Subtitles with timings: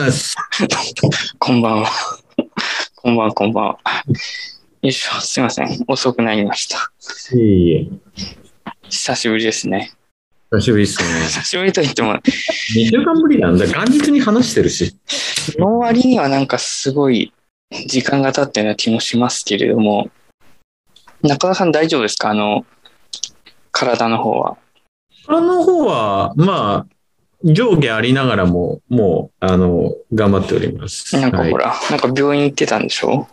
[0.00, 1.34] 願いします。
[1.38, 1.90] こんばんは。
[2.96, 3.78] こんばんは、こんばんは。
[4.82, 5.84] よいしょ、すいません。
[5.88, 6.92] 遅くなりました。
[7.34, 7.88] いえいえ。
[8.88, 9.92] 久しぶりですね。
[10.52, 11.08] 久しぶりですね。
[11.26, 12.20] 久しぶりと言っても、2
[12.90, 13.66] 週間ぶりなんだ。
[13.66, 14.96] 元日に話してるし。
[15.58, 17.32] の割にはなんかすごい
[17.86, 20.10] 時間が経ったような気もしますけれども、
[21.22, 22.30] 中田さん大丈夫ですか？
[22.30, 22.66] あの、
[23.72, 24.56] 体の方は。
[25.26, 26.95] この方は、まあ、
[27.46, 31.14] 上下ありながらも、もう、あの、頑張っております。
[31.16, 33.28] はいなんかほら、なんか病院行ってたんでしょ？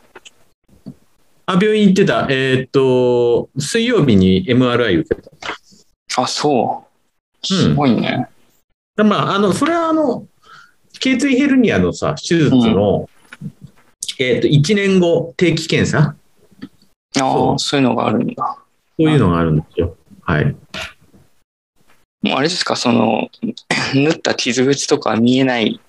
[1.45, 2.27] あ、病院行ってた。
[2.29, 5.31] えーっと、水曜日に MRI 受けた。
[6.21, 6.85] あ、そ
[7.43, 7.47] う。
[7.47, 8.27] すごいね。
[8.97, 10.27] まあ、あの、それはあの、
[10.99, 13.09] 頸椎ヘルニアのさ、手術の、
[14.19, 16.15] えーっと、1年後、定期検査？
[17.19, 18.57] ああ、そういうのがあるんだ。
[18.99, 19.97] そういうのがあるんですよ。
[20.21, 20.55] はい。
[22.23, 23.29] もうあれですか、その、
[23.93, 25.79] 縫った傷口とかは見えない。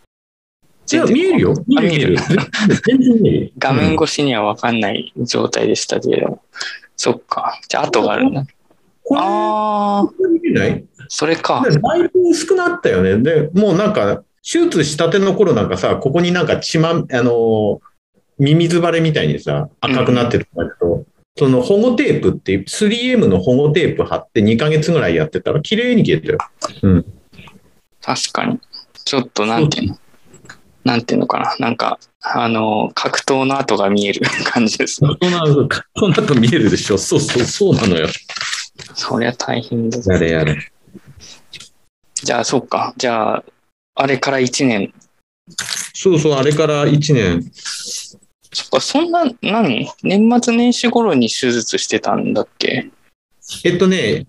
[0.93, 1.55] いや、見えるよ。
[1.67, 2.17] 見あえる。
[2.87, 3.53] 全然見える。
[3.59, 6.43] 画面越しには分かんない状態でしたけれども。
[6.97, 7.59] そっか。
[7.69, 8.45] じゃあ、跡があるんだ。
[9.17, 10.11] ああ、
[10.43, 10.85] 見えない？
[11.09, 11.65] それか。
[11.65, 13.19] だいぶ薄くなったよね。
[13.19, 17.81] で、もうなんか、手術したての頃なんかさ、ここになんか血ま、あの、
[18.39, 21.05] ミミズバレみたいにさ、赤くなってるんだけど、
[21.37, 26.39] その保護テープっていう、3M の保護テープ貼って2ヶ月ぐらいやってたら綺麗に消えたよ。
[26.83, 27.05] うん。
[28.01, 28.61] 確かに。
[29.05, 29.99] ちょっと、なんていうの？
[30.85, 31.57] なんていうのかな？
[31.59, 35.11] なんか、あの、格闘の跡が見える 感じですね。
[35.21, 36.99] その後、その後見えるでしょ？
[36.99, 38.07] そうそう、そうなのよ。
[38.95, 40.13] そりゃ大変だぞ。
[40.13, 40.57] やれやれ。
[42.15, 42.95] じゃあ、そっか。
[42.97, 43.45] じゃあ、
[43.97, 44.95] あれから1年。
[45.95, 47.51] そうそう、あれから1年。
[48.55, 49.91] そっか、そんな、何？
[50.03, 52.91] 年末年始頃に手術してたんだっけ？
[53.65, 54.27] えっとね、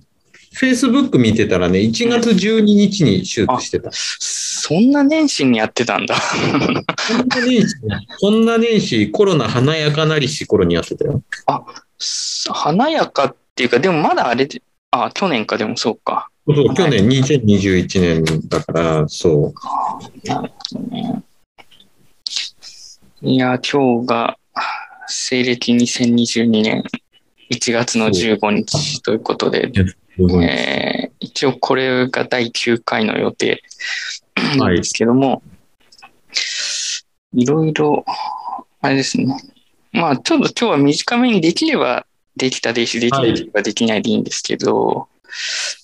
[0.53, 3.89] Facebook 見てたらね、1月12日に手術してた。
[3.93, 6.15] そんな年始にやってたんだ。
[6.17, 6.37] そ
[7.23, 7.75] んな年始、
[8.17, 11.21] そんな年始、コロナ華やかなりし頃にやってたよ。
[11.99, 14.61] す華やかっていうか、でもまだあれで、
[14.91, 16.29] あ、去年か、でもそうか。
[16.47, 20.27] そう去年2021年だから、そう。
[20.27, 21.23] なるほどね。
[23.21, 24.37] いや、今日が
[25.07, 26.83] 西暦2022年
[27.49, 29.71] 1月の15日ということで、
[30.43, 33.61] えー一応これが第9回の予定
[34.57, 35.41] なんですけども、
[37.33, 38.05] い、ろいろ、
[38.81, 39.25] あれですね。
[39.91, 42.05] まあ、ちょっと今日は短めにできれば
[42.37, 45.07] できたでし、できなければできないでいいんですけど、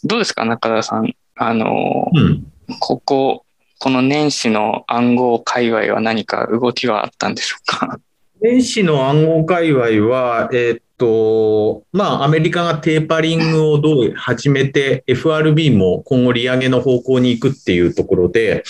[0.04, 1.14] どうですか、中田さん？
[1.36, 2.52] あの、うん。
[2.80, 3.46] ここ、
[3.84, 8.00] この年始の暗号界隈は何か動きはあったんでしょうか？
[8.40, 18.64] 年始の暗号界隈は、えーっと、まあ、アメリカがテーパリングをどう始めて、FRB も今後利上げの方向に行くっていうところで、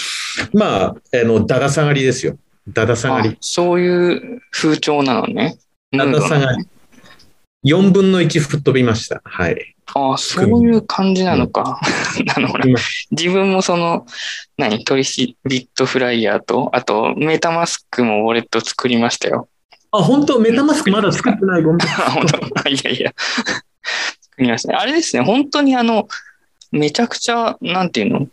[0.53, 0.95] まあ、あ
[1.25, 2.37] の、だだ下がりですよ。
[2.69, 3.37] だだ下があり。
[3.41, 5.57] そういう風潮なのね。
[5.91, 6.65] だだ下がり。
[7.65, 9.21] 4分の1吹っ飛びました。
[9.25, 9.75] はい。
[9.93, 11.79] ああ、そういう感じなのか。
[12.25, 12.79] なのほら今
[13.11, 14.05] 自分もその、
[14.57, 19.47] 何、取引ビットフライヤーと、あと、メタマスクもウォレット作りましたよ。
[19.91, 20.39] あ、本当？
[20.39, 21.63] メタマスクまだ作ってない。
[21.63, 21.81] ごめん。
[21.83, 22.69] あ本当？
[22.69, 23.13] いやいや。
[23.17, 24.75] 作りましたね。
[24.75, 26.07] あれですね、本当にあの、
[26.71, 28.27] めちゃくちゃ、なんていうの？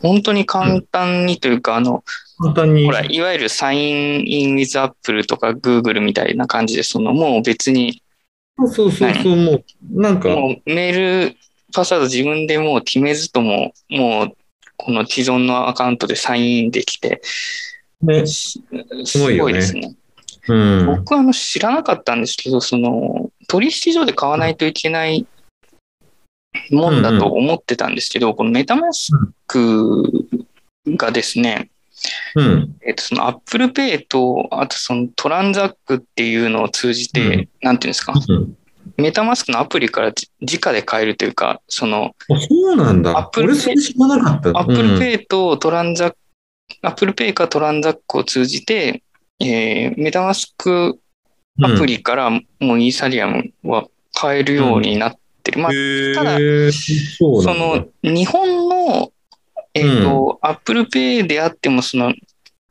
[0.00, 2.04] 本当に簡単にというか、あの、
[2.38, 2.92] 簡単にほ。
[2.92, 8.02] ら、いわゆるサインインウィズアップルとかグーグルみたいな感じで、その、もう別に、
[8.56, 9.64] そうそうそうもう、
[10.00, 11.36] なんか、もうメール、
[11.72, 14.36] パスワード自分でもう決めずとも、もう、
[14.76, 17.20] この既存のアカウントでサインできて、
[18.02, 18.60] ね、す
[19.18, 19.94] ごいですね。
[20.48, 20.86] うん。
[20.86, 25.26] 僕はあの知らなかったんですけど、その、取引所で買わないといけない
[26.70, 29.12] もんだと思ってたんですけど、このメタマス
[29.46, 30.26] ク
[30.86, 31.70] がですね、
[32.36, 32.76] うん。
[32.86, 37.48] えっと、その Apple Pay と、あとそのトランザックっていうのを通じて、うん。
[37.62, 38.56] なんていうんですか、うん。
[38.96, 43.16] メタマスクのアプリからじ直で買えるというか、その、あそうなんだ。
[44.98, 46.16] Pay とトランザック、
[46.82, 49.02] Apple Pay かトランザックを通じて、
[49.40, 51.00] えーメタマスク
[51.62, 52.40] アプリからも
[52.74, 55.60] うイーサリアムは買えるようになってる。
[55.60, 55.72] まあ、
[56.14, 56.38] ただ。
[56.38, 59.12] その日本の、
[59.74, 62.14] えっ、と、Apple Pay であっても、その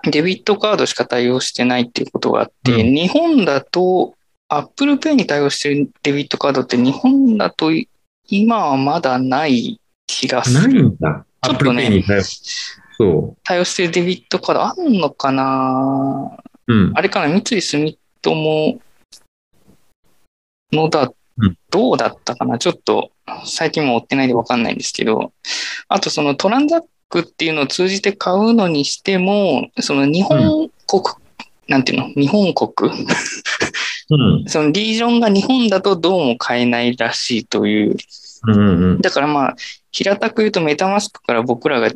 [0.09, 4.15] デビットカードしか対応してないっていうことがあって、う日本だと
[4.49, 7.71] Apple Pay に対応してるデビットカードって日本だと
[8.27, 10.89] 今はまだない気がすないる。
[10.89, 11.25] んだ。
[11.41, 12.23] ちょっとね Pay に対応
[12.95, 16.37] そ対応してるデビットカードあるのかな？
[16.67, 16.73] う。
[16.73, 16.91] うん。
[16.95, 17.27] あれかな？
[17.27, 18.79] 三井住友
[20.71, 22.59] のだうん、どうだったかな？
[22.59, 23.09] ちょっと
[23.45, 25.33] 最近も追ってないでわかんないんですけど、
[25.87, 26.81] あとそのトランザッ
[27.13, 31.03] クっていうのを通じて買うのにしても、その日本国、
[31.67, 32.07] なんていうの？
[32.07, 32.91] 日本国？
[34.09, 34.45] うん。
[34.49, 37.95] そのリージョンが日本だとどうも買えないらしいという。
[38.47, 39.01] うんうん。
[39.01, 39.55] だからまあ、
[39.91, 41.91] 平たく言うとメタマスクから僕らが、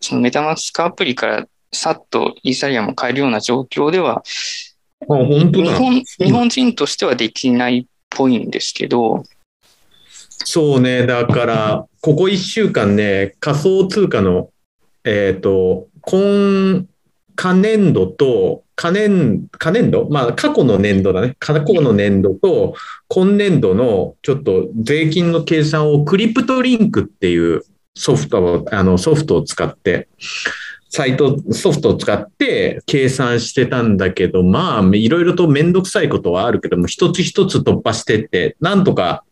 [0.00, 4.22] そのメタマスクアプリからさっとイーサリアムを買えるような状況では。
[5.06, 9.24] 日本日本人としてはできないっぽいんですけど、
[10.44, 11.06] そうね。
[11.06, 14.50] だから、ここ1週間ね、仮想通貨の、
[15.04, 16.86] えっ、と、今、
[17.36, 20.08] 可年度と、可年、可年度？
[20.10, 21.36] まあ、過去の年度だね。
[21.38, 22.74] 過去の年度と、
[23.08, 27.62] 今年度の、ちょっと税金の計算を、クリプトリンクっていう
[27.94, 30.08] ソフトを、あの、ソフトを使って、
[30.90, 39.24] サイト、ソフトを使って計算してたんだけど、まあ、いろいろとめんどくさいことはあるけども、一つ一つ突破してって、なんとか、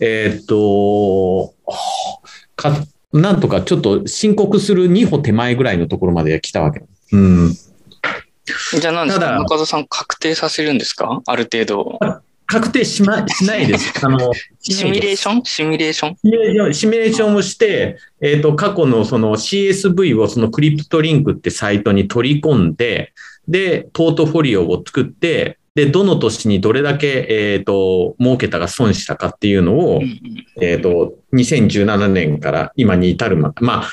[0.00, 1.54] えーっと、
[2.56, 2.72] か、
[3.12, 6.82] なんとかちょっと申告する2歩手前ぐらいのところまで来たわけ。
[7.12, 7.52] うん。
[8.80, 9.30] じゃあ何ですか？
[9.38, 11.22] 中田さん確定させるんですか？
[11.26, 11.98] ある程度。
[12.48, 13.92] 確定しま、しないです。
[14.06, 15.42] あの、シミュレーション？
[15.44, 16.16] シミュレーション？
[16.16, 23.12] シミュレーションシミュレーションをして、えっ、と、過去のその CSV をそのクリプトリンクってサイトに取り込んで、
[23.48, 30.00] で、ポートフォリオを作って、で、どの年にどれだけ、えっ、と、儲けたか損したかっていうのを、
[30.58, 33.88] えっ、と、2017年から今に至るまで、まあ、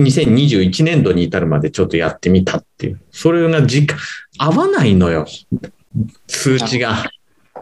[0.00, 3.00] 2021年度に至るまでちょっとやってみたっていう。
[3.12, 4.04] それが実感、
[4.38, 5.24] 合わないのよ。
[6.26, 7.04] 数値が。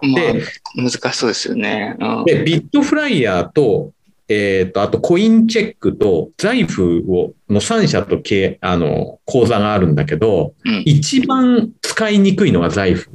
[0.00, 0.44] まで、
[0.78, 1.94] あ、難しそうですよね。
[2.00, 3.92] うんで、ビットフライヤーと、
[4.30, 13.10] えっ、と、あとコインチェックと財布を、の3社とけあの、口座があるんだけど、うん一番使いにくいのが財布。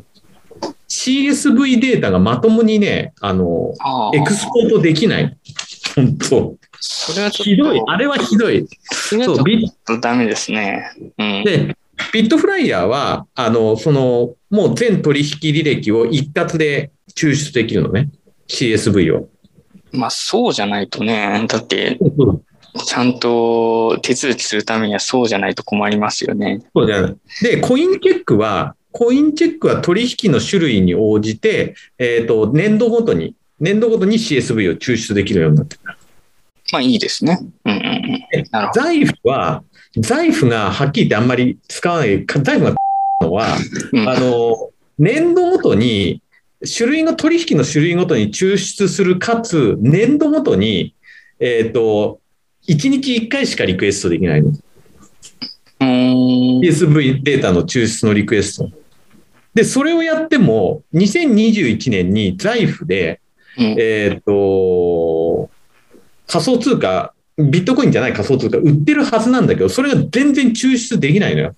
[0.94, 5.38] CSV データがまともにね、あの、ああエクスポートできない。
[5.95, 7.81] 本当それはひどい。
[7.88, 8.68] あれはひどい。
[8.92, 10.84] それはちょダメですね。
[11.18, 11.44] うん。
[11.44, 11.75] で、
[12.13, 18.12] ビットフライヤーは、あの、その、もう全取引履歴を一括で抽出できるのね。
[18.48, 19.30] CSV を。
[19.94, 21.98] まあ、そうじゃないとね、だって、
[22.86, 26.62] ちゃんと手続きするためにはそうじゃないと困りますよね。
[26.75, 27.16] そうじゃない。
[27.42, 35.81] で、コインチェックは、コインチェックは取引の種類に応じて、えっ、と、年度ごとに、年度ごとに CSV を抽出できるようになってる。
[36.72, 37.40] まあ、いいですね。
[37.66, 38.45] うんうんうん。
[38.51, 38.81] なるほど。
[38.81, 39.63] 財布は、
[39.98, 42.75] 財布がはっきり言ってあんまり使わない、財布が
[43.22, 43.57] のは、
[43.92, 44.69] うんあの、
[45.00, 46.22] 年度ごとに、
[46.62, 50.94] 種類の取引の種類ごとに抽出する、かつ、年度ごとに、
[51.40, 52.22] えっ、と、
[52.68, 54.51] 1日1回しかリクエストできないの。
[55.81, 58.82] CSV データの抽出のリクエスト。
[59.53, 63.21] で、それをやっても、2021年に財布で、
[63.57, 63.75] うん。
[63.77, 65.50] えっ、と、
[66.27, 71.55] 仮想通貨、ビットコインじゃない仮想通貨売ってるはずなんだけど、それが全然抽出できないのよ。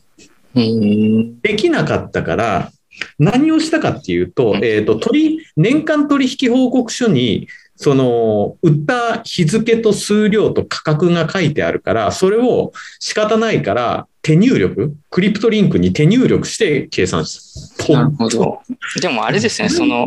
[1.42, 2.71] できなかったから、
[3.19, 4.63] 何をしたかっていうとう、ん。
[4.63, 17.94] えっ、と、取り、年間取引報告書に、その、売った日付と数量と価格が書いてあるから、それを仕方ないから、手入力、クリプトリンクに手入力して計算した。
[17.94, 18.60] なるほど。
[19.00, 20.05] でもあれですね、その、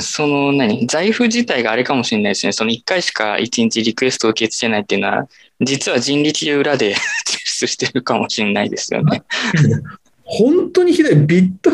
[0.00, 2.52] その何、財布自体があれかもしれないですね。
[2.52, 5.28] その1回しか1日リクエストを受け付けないっていうのは、
[5.60, 6.94] 実は人力で裏で
[7.28, 9.22] 抽出してるかもしれないですよね。
[10.24, 11.16] 本当にひどい。
[11.16, 11.70] ビット、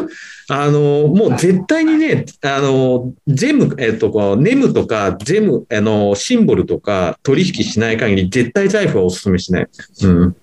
[0.49, 9.69] あの、もう絶対にね、あの、ゼム、えっと、こうネムとか、ゼム、あの、シンボルとか取引しない限り、絶対財布はお勧めしない。
[10.03, 10.37] うん。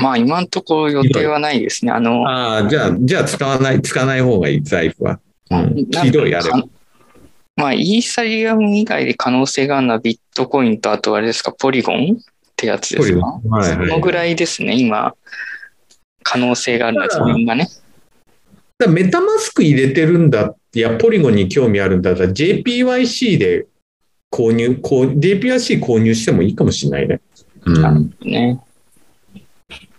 [0.00, 1.92] まあ今んところ予定はないですね。
[1.92, 5.20] あの、ああ、じゃあ、じゃあ使わない、使わない方がいい、財布は。
[5.50, 5.86] うん。
[6.02, 6.62] ひどい、あれは。
[7.56, 13.26] まあイーサリアム以外で可能性があるのはビットコインとあとあれですか、ポリゴンってやつですか？
[13.48, 15.14] はいはいそのぐらいですね、今、
[16.28, 17.68] 可能性があるのは自分がね。
[18.78, 23.66] だからメタマスク入れてるんだって、いや、ポリゴンに興味あるんだったら、JPYC で
[24.32, 27.20] 購入、こう JPYC 購入してもいいかもしれないね。
[27.64, 28.14] うん。
[28.22, 28.60] ね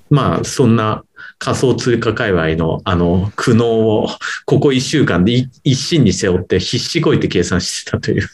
[0.10, 1.04] まあ、そんな
[1.40, 4.10] 仮想通貨界隈の、あの、苦悩を、
[4.46, 8.28] ここ一週間でい一身に背負って必死こいて計算してたという。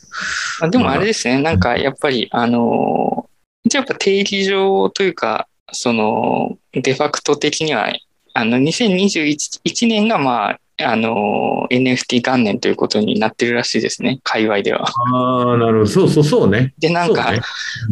[0.60, 3.30] まあ、でもあれですね、なんかやっぱり、あの、
[3.64, 7.92] 一応やっぱ定義上というか、その、デファクト的には、
[8.34, 14.88] あの、2021年がまあ、あの、NFT 元年ということになってるらしいですね、界隈では。
[14.88, 15.86] ああ、なるほど。
[15.86, 16.74] そうそうそうね。
[16.80, 17.42] で、なんか、ね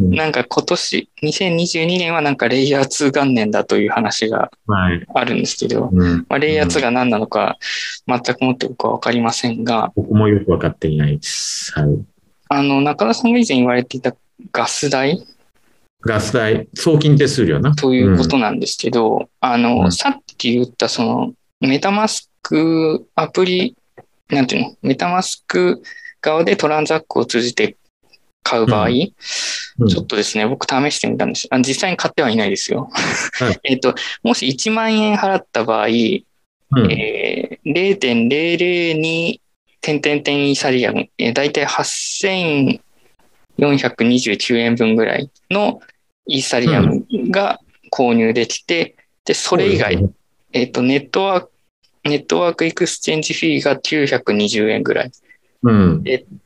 [0.00, 5.06] うんなんか今年、2022年はなんかレイヤー2元年だという話がはい。
[5.14, 6.26] あるんですけど、うん。
[6.28, 7.56] まあ、レイヤー2が何なのか
[8.08, 11.72] 全くもって僕はわかりませんが、僕もよくわかっていないです。
[11.78, 12.04] はい。
[12.48, 14.14] あの、中田さんが以前言われていた
[14.50, 15.24] ガス代
[16.02, 17.74] ガス代、送金手数料な。
[17.74, 23.76] ということなんですけど、あの、うんさっき言ったそのメタマスクアプリ、
[24.28, 25.82] なんていうの、メタマスク
[26.20, 27.76] 側でトランザックを通じて
[28.42, 29.12] 買う場合、うんうん
[29.88, 31.48] ちょっとですね、僕試してみたんです。
[31.50, 32.90] あ実際に買ってはいないですよ。
[33.32, 35.92] はい えっと、もし1万円払った場合、うん
[36.92, 39.40] えー、0.002
[39.80, 45.80] 点点点イーサリアム、えー、大体8429円分ぐらいの
[46.26, 47.60] イーサリアムが
[47.90, 50.08] 購入できて、で、それ以外、
[50.52, 51.50] えっ、と、ネットワーク、
[52.04, 55.12] ネットワークエクスチェンジフィーが920円ぐらい。
[55.62, 56.04] うん。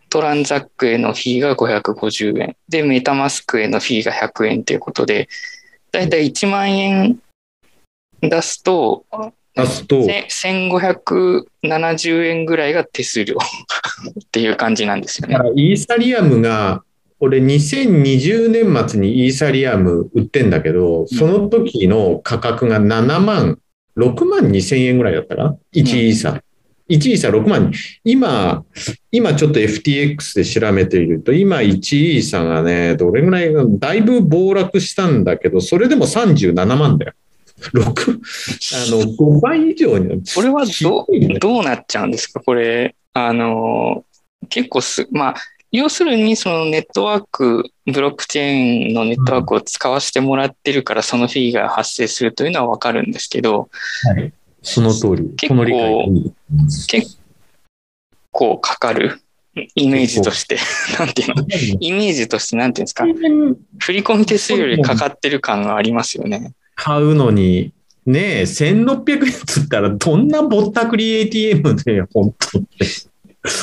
[0.09, 2.57] トランザックへのフィーが550円。
[2.69, 5.29] で、メタマスクへのフィーが100円ということで、
[5.93, 7.19] だいたい1万円
[8.21, 9.05] 出すと、
[9.55, 13.37] 出すと、せ1570円ぐらいが手数料
[14.21, 15.45] っていう感じなんですよねだか。
[15.49, 16.83] らイーサリアムが、
[17.19, 23.59] これ2020年末にイーサリアム売ってんだけど、その時の価格が7万、
[23.97, 26.43] 6万2千円ぐらいだったかな ?1 イーサ。
[26.91, 27.73] 1イーサ6万。
[28.05, 28.65] 今、
[29.11, 31.71] 今ちょっと FTX で調べていると、今1
[32.15, 37.13] イーサがね、どれぐらいが、だいぶ暴落したんだけど、それでも37万だよ。
[37.73, 37.85] 6、あ
[38.91, 40.23] の、 5倍以上になる。
[40.35, 41.07] これはど
[41.41, 42.41] どうなっちゃうんですか？
[42.41, 44.05] これ、あの、
[44.51, 45.35] 結構す、まあ、
[45.77, 53.69] 要するにそのネットワーク、ブロックチェーンのネットワークを使わせてもらってるから、そのフィーが発生するというのはわかるんですけど、
[54.63, 55.31] その通り。
[55.37, 56.33] 結構。
[56.89, 57.19] 結
[58.33, 59.21] 構かかる
[59.75, 60.59] イメージとして、
[60.99, 61.47] なんていうの？
[61.81, 63.05] イメージとしてなんていうんですか？
[63.79, 66.53] 振り込み手数料よりかかってる感がありますよね。
[66.75, 67.73] 買うのに、
[68.05, 72.87] ねえ、1600円っつったら、どんなぼったくり ATM で、本当って。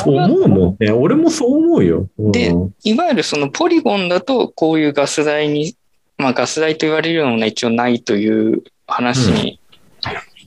[0.05, 0.91] 思うもんね。
[0.91, 2.07] 俺もそう思うよ。
[2.17, 5.75] うんでいわゆるそのポリゴンだとこういうガス代に、
[6.17, 9.59] まあガス代と言われるようなものは一応ないという話に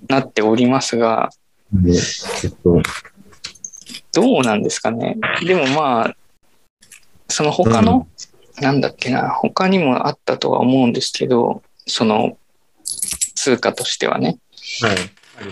[0.09, 1.31] なっておりますが、
[1.73, 1.93] ね
[2.45, 2.83] えっと、
[4.14, 5.16] どうなんですかね。
[5.45, 6.16] でもまあ、
[7.28, 8.07] その他の、
[8.61, 12.38] なんだっけな、他にもあったとは思うんですけど、その
[13.35, 14.38] 通貨としてはね。
[14.81, 14.97] はい。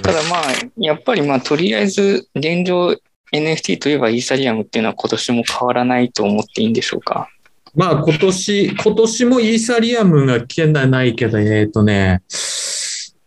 [0.02, 0.42] ただまあ、
[0.78, 2.96] やっぱりまあ、とりあえず現状
[3.34, 7.28] NFT といえばイーサリアムっていうのは今年も変わらないと思っていいんでしょうか？
[7.74, 12.22] まあ今年、今年もイーサリアムが危険ではないけど、えっ、とね、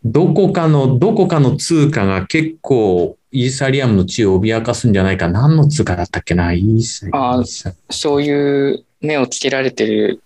[0.05, 5.27] どこかの、どこかの通貨が結構イーサリアムの地位を脅かすんじゃないか。
[5.27, 6.53] 何の通貨だったっけな？
[6.53, 7.45] イーサリアム。
[7.89, 10.21] そういう目をつけられてる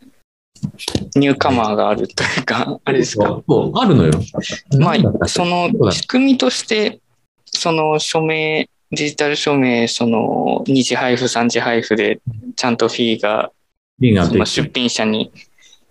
[1.16, 3.42] ニューカマーがあるというか、あれですか？
[3.74, 4.12] あるのよ。
[4.78, 7.00] まあ、その仕組みとして、
[7.46, 12.22] その署名、デジタル署名、その2次配布、3次配布で
[12.56, 13.52] ちゃんとフィーが
[14.00, 15.32] 出品者に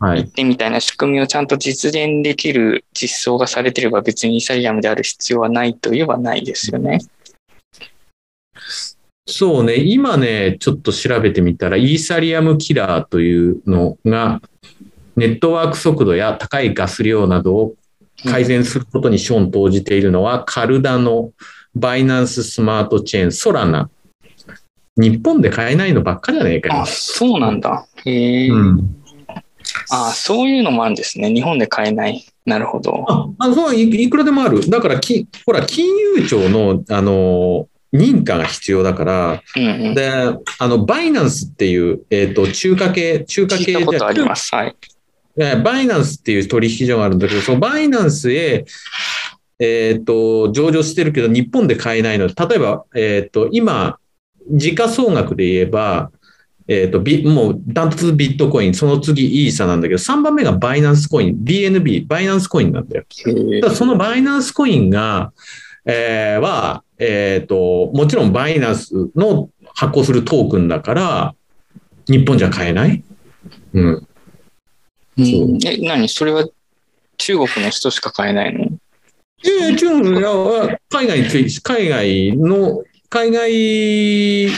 [0.00, 0.24] はい。
[0.24, 7.00] 行ってみたいな仕組みをちゃんと実現できる実装がされてれば別にイーサリアムである必要はないといえばないですよね。
[9.26, 14.40] そうね、今ね、ちょっと調べてみたら、イーサリアムキラーというのが、
[15.16, 17.74] ネットワーク速度や高いガス量などを
[18.24, 21.30] 改善することに資本を投じているのは、カルダノ、
[21.74, 23.90] バイナンススマートチェーン、ソラナ。
[24.96, 26.86] 日本で買えないのばっかじゃねえかよあ、。
[26.86, 27.86] そうなんだ。
[28.04, 29.02] へえ、うん、
[29.90, 31.32] あ、そういうのもあるんですね。
[31.32, 32.24] 日本で買えない。
[32.44, 33.04] なるほど。
[33.08, 34.68] ああそういいくらでもある。
[34.68, 35.86] だからき、ほら、金
[36.16, 39.94] 融庁の、あの、認可が必要だから、うんうん。
[39.94, 40.10] で、
[40.58, 44.54] あの、バイナンスっていう、えっ、と、中華系、中華系聞いたことあります。
[44.54, 44.76] はい。
[45.38, 48.64] えバイナンスっていう取引所があるんだけど、そのバイナンスへ、
[49.60, 52.26] えっ、と、上場してるけど、日本で買えないの。
[52.26, 53.98] 例えば、えっ、と、今、
[54.50, 56.10] 時価総額で言えば、
[56.66, 63.04] えっ、と、ビもう、ダントツビットコイン、その次イーサなんだけど、3番目がバイナンスコイン、BNB、バイナンスコインなんだよ。
[63.60, 65.32] だそのバイナンスコインが、
[65.84, 71.34] えーは、えっ、と、もちろんバイナンスの発行するトークンだから、
[72.06, 73.02] 日本じゃ買えない？
[73.74, 74.06] うん。
[75.18, 75.58] うん。
[75.66, 76.08] え、何？
[76.08, 76.46] それは
[77.18, 78.66] 中国の人しか買えないの？
[80.90, 81.26] 海外に、
[81.62, 84.48] 海外の、海外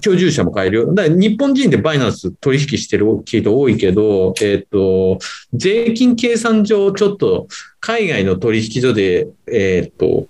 [0.00, 0.94] 居住者も買えるよ。
[0.94, 5.18] だ日本人でバイナンス取引してる人多いけど、えっ、と、
[5.52, 7.46] 税金計算上、ちょっと
[7.80, 10.26] 海外の取引所で、えっ、と、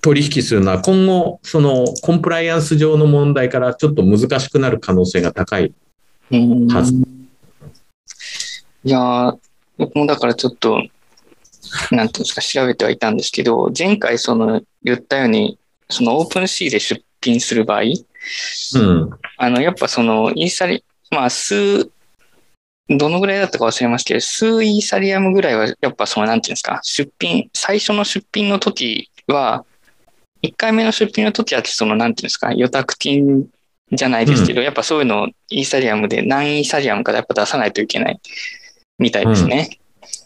[0.00, 5.72] 取引するのは今後、そのコンプライアンス上の問題からちょっと難しくなる可能性が高い。
[6.30, 6.92] はず
[8.84, 9.38] いやー
[9.78, 10.82] 僕もだからちょっと、
[11.90, 15.58] なんていうんですか、調べてはいたんですけど、前回その言ったように、
[15.88, 19.10] そのオープンシーで出品する場合、うん。
[19.36, 21.90] あの、やっぱそのイーサリ、まあ、数、
[22.88, 29.64] どのぐらいだったか忘れましたけど、数イーサリアムぐらいは、やっぱその、なんていうんですか、出品、最初の出品の時は、
[30.42, 33.46] 1回目の出品の時は、その、なんていうんですか、予託金
[33.92, 38.20] じゃないですけど、やっぱそういうのをイーサリアムで何イーサリアムかやっぱ出さないといけない
[38.98, 39.78] みたいですね。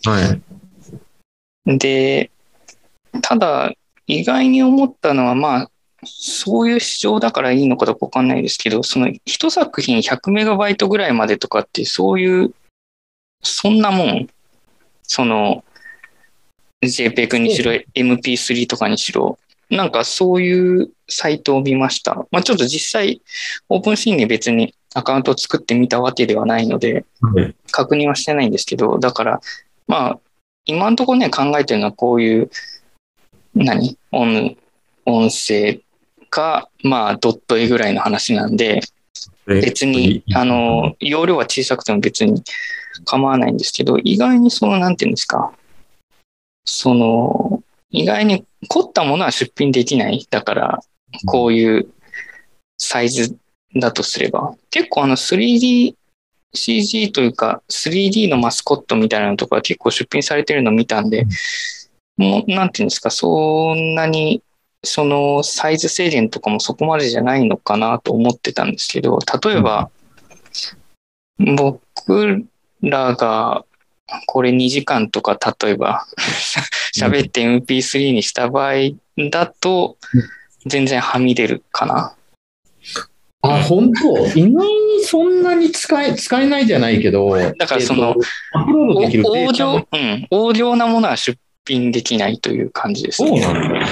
[0.04, 0.42] はい。
[1.67, 2.31] で、
[3.23, 3.73] ただ、
[4.07, 5.71] 意外に思ったのは、まあ、
[6.05, 12.55] そういう市場だからいいのかどうかわかんないですけど、その一作品100メガバイトぐらいまでとかって、そういう、
[13.43, 14.29] そんなもん、
[15.02, 15.64] その、
[16.83, 19.38] JPEG にしろ、MP3 とかにしろ、
[19.69, 22.26] なんかそういうサイトを見ました。
[22.31, 23.23] まあちょっと実際、
[23.69, 27.55] オープンシーンに別にアカウントを作ってみたわけではないので、はい。
[27.71, 29.40] 確認はしてないんですけど、だから、
[29.87, 30.19] まあ、
[30.71, 32.50] 今のところね、考えてるのはこういう、
[33.55, 33.99] 何？
[34.12, 34.57] 音、
[35.05, 35.81] 音声
[36.31, 38.81] か、まあ、ドット絵ぐらいの話なんで、
[39.47, 42.43] 別に、あの、容量は小さくても別に
[43.05, 45.53] 構わないんですけど、意外にその、なんていうんですか、
[46.65, 50.25] その、意外に凝ったものは出品できない。
[50.31, 50.81] だから、
[51.27, 51.89] こういう
[52.79, 53.37] サイズ
[53.75, 54.55] だとすれば。
[54.71, 55.97] 結構あの 3D
[56.52, 61.26] CG というか 3D のマスコットみたいなのとか結構出品されてるの見たんで、
[62.16, 64.42] もうなんていうんですか、そんなに
[64.83, 69.90] そのサイズ制限とかもそこまでじゃないのかなと思ってたんですけど、例えば、
[71.38, 72.47] 僕
[72.83, 73.64] らが
[74.26, 76.07] これ2時間とか例えば
[76.99, 78.75] 喋って MP3 にした場合
[79.30, 79.97] だと
[80.66, 82.14] 全然はみ出るかな。
[83.42, 84.26] あ、本当？
[84.38, 88.20] 意外にそんなに使え、使えないじゃないけど、だからそのえっと
[88.52, 93.40] アップロードできるうん、大量なものは出品できないという感じですそうね。
[93.40, 93.87] なんだ。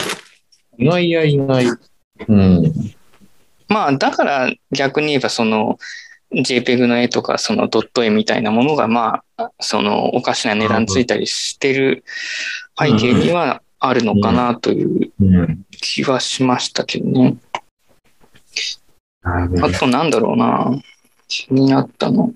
[0.78, 1.66] 意外や意外。
[2.28, 2.72] うん。
[3.68, 5.78] まあ、だから逆に言えばその
[6.32, 12.04] JPEG の絵とかそのドット絵みたいなものがまあ、そのおかしな値段ついたりしてる
[12.78, 15.64] 背景にはあるのかなといううん。
[15.70, 17.37] 気はしましたけどね。
[19.62, 20.78] あとなんだろうな。
[21.28, 22.32] 気になったの。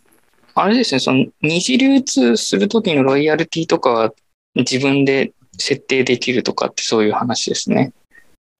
[0.54, 4.12] あれですね、その二次流通するときのロイヤルティとかは
[4.54, 7.92] 自分で設定できるとかってそういう話ですね。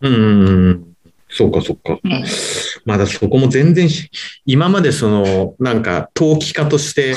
[0.00, 0.94] うん。
[1.28, 1.98] そうか、そうか。
[2.02, 2.24] うん
[2.84, 4.10] まだそこも全然し、
[4.44, 7.14] 今までその、なんか、陶器家として、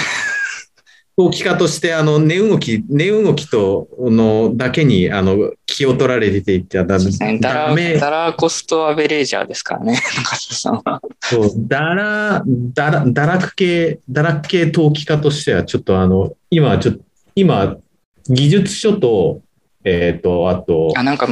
[1.17, 11.01] 陶器家として、あの、値動き、値動きと、の、だけに、あの、気を取られていた、だ、そうですねダラダメ、ダラーコストアベレージャーですからね、 中田さんは。
[11.21, 17.01] そう、だら、だら、堕落系、堕落系陶器家としては、ちょっとあの、今はちょっと、
[17.33, 17.77] 今、
[18.27, 19.39] 技術書と、
[19.85, 21.29] えっ、と、あと、あ、なんか、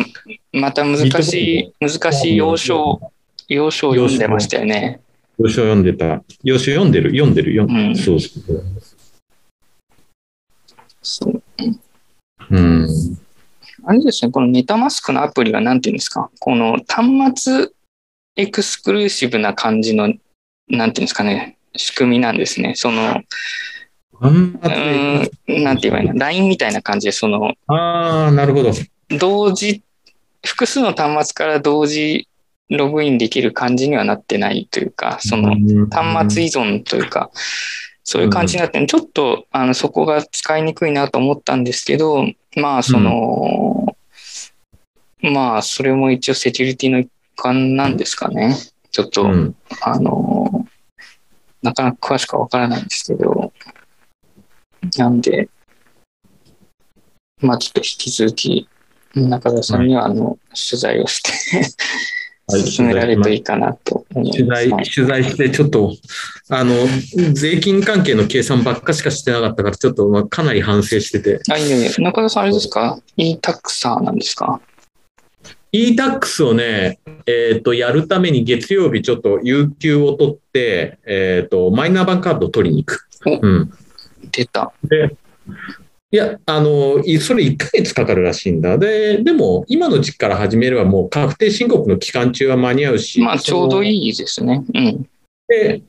[0.54, 3.02] また難しい、難しい要所、
[3.50, 5.02] 要所を読んでましたよね。
[5.40, 6.24] 要所読んでた。
[6.44, 7.90] 要所読んでる、読んでる、読んでる。
[7.90, 8.74] うんそうそう。
[11.04, 11.44] そう
[12.50, 12.88] うん。
[13.86, 16.32] あれですね、このメタマスクのアプリは何て言うんですか？
[16.40, 17.68] この端末
[18.36, 20.12] エクスクルーシブな感じの、
[20.70, 22.74] なんていうんですかね、仕組みなんですね。
[22.76, 23.22] その、
[24.22, 28.72] うーん、なんて言えばいいの ?LINE みたいな感じで、その、ああ、なるほど。
[29.20, 29.84] 同時、
[30.46, 32.28] 複数の端末から同時
[32.70, 35.52] ログインできる感じにはなってないというか、その、
[35.90, 37.30] 端末依存というか、
[38.04, 43.96] そういう感じになって、ちょっとあのそこが使いにくいなと思ったんですけど、まあ、その、
[45.22, 48.56] まあ、それも一応セキュリティの一環なんですかね。
[48.92, 49.56] ちょっと、うん。
[49.82, 50.68] あの、
[51.62, 53.54] なかなか詳しくはわからないんですけど、
[54.98, 55.50] なんで、
[57.40, 58.68] まあ、ちょっと引き続き、
[59.16, 61.70] 中田さんには、あの、取材をして、はい
[62.50, 64.96] 進められるといいかなと思い取材、ます。
[64.96, 65.96] 取材して、ちょっと、
[66.50, 66.74] あの、
[67.34, 71.40] 税金関係の計算ばっかしかしてなかったから、ちょっと、まあ、かなり反省してて。
[71.50, 74.60] あ、いやいや、中田さんあれですか ?e-tax なんですか
[75.72, 83.08] ？E-tax をね、えっ、と、やるために月曜日ちょっと有給を取って、えっ、と、マイナンバーカードを取りに行く。
[83.26, 83.72] おうん。
[84.32, 84.74] 出た。
[84.84, 85.16] で、
[86.14, 88.78] いや、あの、いそれ1ヶ月かかるらしいんだ。
[88.78, 93.20] で、でも、今の時期から始めればもう確定申告の期間中は間に合うし。
[93.20, 93.90] まあ、ちょうどい。
[93.90, 94.64] いいですね。
[94.76, 95.10] うん。
[95.48, 95.82] で、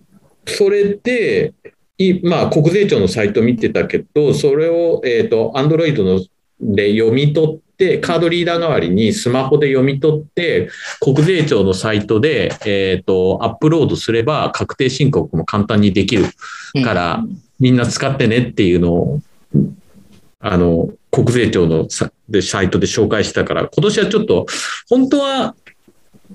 [0.47, 1.53] それで、
[1.99, 6.19] いまあ、国税庁のサイト見てたけど、それを、えっ、と、アンドロイドの
[6.59, 10.71] で読み取って、カードリーダー代わりにスマホで読み取って、
[11.03, 16.25] 国税庁のサイトで、えっ、と、アップロードすれば確定申告も簡単にできる
[16.83, 17.25] から、
[17.61, 19.21] みんな使ってねっていうのを、
[20.47, 24.47] あの、国税庁のサでサイトで紹介したから、今年はちょっと、
[24.89, 25.55] 本当は、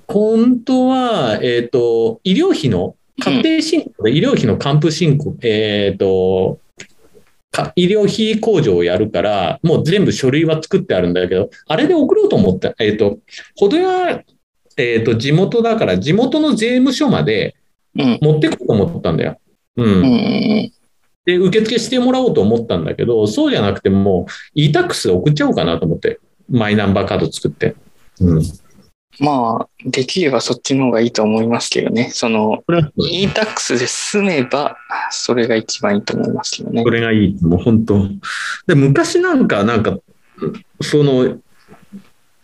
[0.08, 6.58] 本当は、えっ、と、医療費の、確定申告で医療費の還付申告、えっ、と、
[7.52, 12.74] か医療費控除をやるから、もう全部書類は作ってあるんだけど、あれで送ろうと思った。
[12.80, 13.18] えっ、と、
[13.56, 14.24] ほどや、
[14.76, 17.54] えっ、と、地元だから、地元の税務署まで
[17.96, 18.18] うん。
[18.20, 19.40] 持ってこうと思ったんだよ。
[19.76, 19.84] う。
[19.84, 20.72] うんん。
[21.24, 27.76] で、受付してもらおうと思ったんだけど、そうじゃなくてもう e-tax 送っちゃおうかなと思って、マイナンバーカード作って。
[28.20, 28.42] うん。
[29.18, 32.08] まあ、できればそっちの方がいいと思いますけどね。
[32.10, 32.64] その、
[32.96, 34.76] e-tax で済めば、
[35.10, 36.90] それが一番いいと思いますけどねそ。
[36.90, 37.36] れがいい。
[37.42, 38.08] もう本当。
[38.66, 39.98] で、昔なんか、なんか、
[40.80, 41.38] その、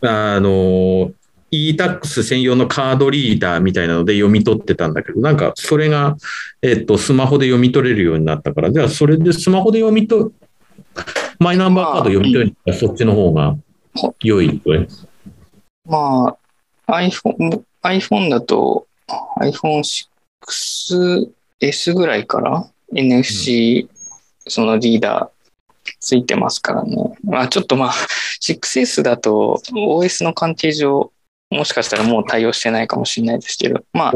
[0.02, 1.12] あの、
[1.56, 6.16] e-tax 専用のカードリーダーみたいなので読み取ってたんだけど、なんかそれが、
[6.62, 10.30] えっと、スマホで読み取れるようになったから、じゃあそれでスマホで読み取、
[11.38, 13.56] マイナンバーカード読み取るそっちの方が
[14.20, 14.88] 良いとね。
[15.84, 16.36] ま
[16.86, 18.86] あ、iPhone、iPhone だと
[19.40, 23.88] iPhone6S ぐらいから NFC、
[24.48, 25.36] そのリーダー
[26.00, 26.96] ついてますからね。
[27.24, 27.92] まあちょっとまあ
[28.40, 31.12] 6S だと OS の関係上
[31.50, 34.12] もしかしたらもう対応してないかもしれないですけど、まあ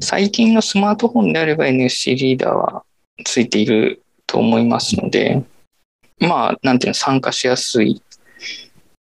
[0.00, 2.84] 最近のスマートフォンであれば NFC リーダーは
[3.24, 5.44] ついていると思いますので、
[6.18, 8.02] まあ、なんていうの、参加しやすい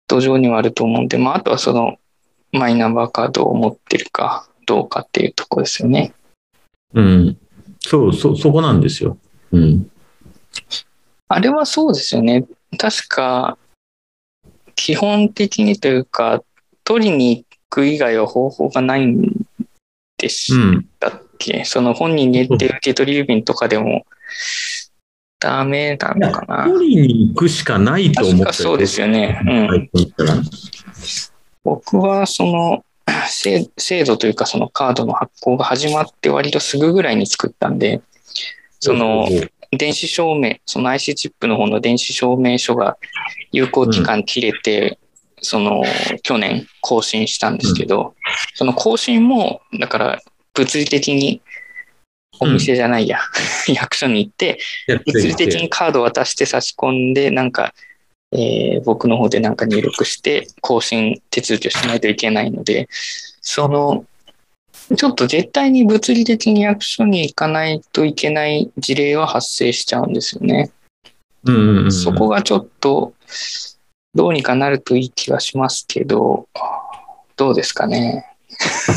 [0.08, 1.98] 土壌にはあると思うんで、まあ、あとはその
[2.52, 6.14] マイナンバーカードを持ってるかどうかっていうところですよね。
[6.94, 7.38] うん。
[7.80, 9.18] そう、そ、そこなんですよ。
[9.52, 9.92] うん。
[11.28, 12.46] あれはそうですよね。
[12.78, 13.58] 確か、
[14.76, 16.44] 基本的にというか、
[16.90, 19.46] 取りに行く以外は方法がないん
[20.18, 20.90] でしうん。
[21.00, 24.08] たっけ、その本人限定受け取り郵便とかでも
[25.40, 26.66] ダメなのかな？
[26.66, 29.40] 取りに行くしかないと思ってそうですよね。
[29.46, 29.90] うん。
[31.64, 32.84] 僕はその
[33.28, 38.02] 制制度というかそのカードの発行が始まって割とすぐぐらいに作ったんで、
[38.80, 39.28] その
[39.72, 42.98] 電子証明、その IC チップの方の電子証明書が
[43.52, 44.98] 有効期間切れて、
[45.42, 45.84] その
[46.24, 48.16] 去年更新したんですけど、
[48.56, 50.22] その更新も、だから
[50.54, 51.42] 物理的に
[52.40, 53.20] お店じゃないや、
[53.68, 57.74] 役所に行って、物理的てにカードを渡して差し込んで、なんか、
[58.32, 62.88] えー僕の方でなんか入力して更新手続きをしないといけないので、
[63.42, 64.06] その、
[64.96, 70.72] ちょっと絶対に物理的に役所に行かないといけない事例は発生しちゃうんですよね。
[71.46, 73.14] うんうんうん、そこがちょっと、
[74.16, 76.48] どうにかなるといい気はしますけど、
[77.36, 78.26] どうですかね。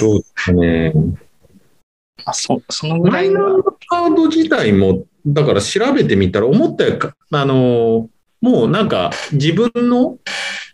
[0.01, 0.93] どうですかね。
[2.25, 6.99] あそそのぐらマイナーカード自体も、だから調べてみたら、思ったよ
[7.31, 8.09] あの、
[8.41, 10.19] もうなんか自分の、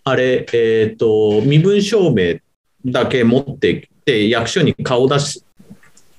[0.05, 2.39] あれ、えっ、と、身分証明
[2.85, 5.43] だけ持ってきて、役所に顔出し、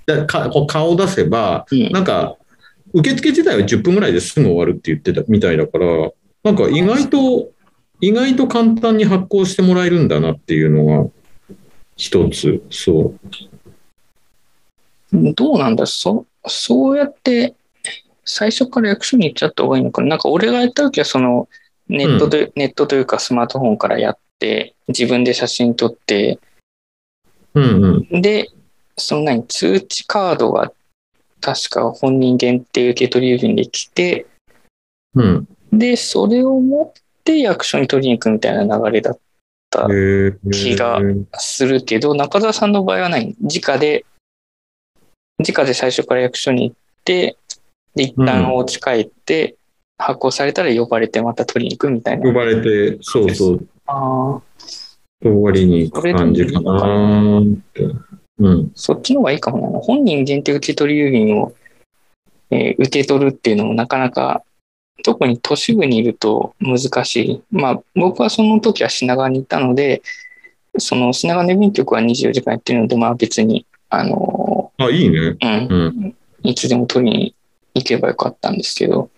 [0.05, 2.36] だか顔出せば、うんなんか、
[2.93, 6.12] 受付自体は10分ぐらいですぐ終わるって言ってたみたいだから、
[6.43, 7.49] なんか意外と、
[8.01, 11.09] 意外と簡単に発行してもらえるんだなっていうのが、
[11.97, 13.19] 一つ、そう。
[15.12, 17.55] どうなんだそそうやって
[18.23, 21.49] 最初から役所に行っちゃった方がいいのかななんか俺がやった時はその
[21.88, 26.39] ネットで、ネットというかスマートフォンからやって自分で写真撮って
[27.55, 28.21] うんうん。
[28.21, 28.49] で
[28.97, 30.71] その何通知カードが
[31.41, 34.27] 確か本人限定受け取り郵便で来て
[35.15, 35.47] うん。
[35.73, 36.93] でそれを持っ
[37.29, 39.19] て役所に取りに行くみたいな流れだっ
[39.69, 39.87] た
[40.51, 40.99] 気が
[41.33, 44.05] するけど中澤さんの場合は何直で
[45.39, 47.37] 直で最初から役所に行って
[47.95, 49.55] で一旦お家帰って、
[49.97, 52.23] 発行されたら呼ばれてまた取りに行くみたいな。
[52.23, 54.41] 呼ばれて、そうそう、あー。
[55.21, 57.89] 終わりに行く感じかなって。
[58.37, 58.71] うん。
[58.75, 61.53] そっちの方がいいかもな本人限定受け取り郵便を、
[62.51, 64.43] えー受け取るっていうのもなかなか
[65.03, 70.01] 特に都市部にいると難しいまあ僕はその時は品川にいたので
[70.77, 75.19] その品川郵便局は24時間やってるのでまあ別にあのあ、いいね。
[75.19, 76.15] うんうん。
[76.43, 77.35] いつでも取りに
[77.73, 79.09] 行けばよかったんですけど、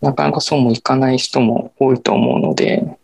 [0.00, 2.96] なかなかそうもいかない人も多いと思うので、うん、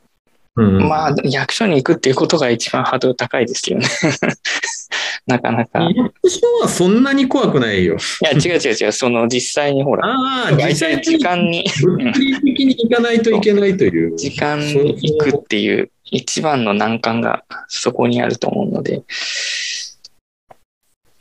[0.62, 3.86] まあ、役所に行くっていうことが一番ハードル高いですけどね。
[5.26, 5.80] なかなか。
[5.90, 7.98] い役所はそんなに怖くないよ。
[8.22, 14.16] や、違う違う違う、その実際にほら、ああ、実際に時間に、物理的に行かないといけないという。
[14.16, 19.02] 時間に行くっていう一番の難関がそこにあると思うので、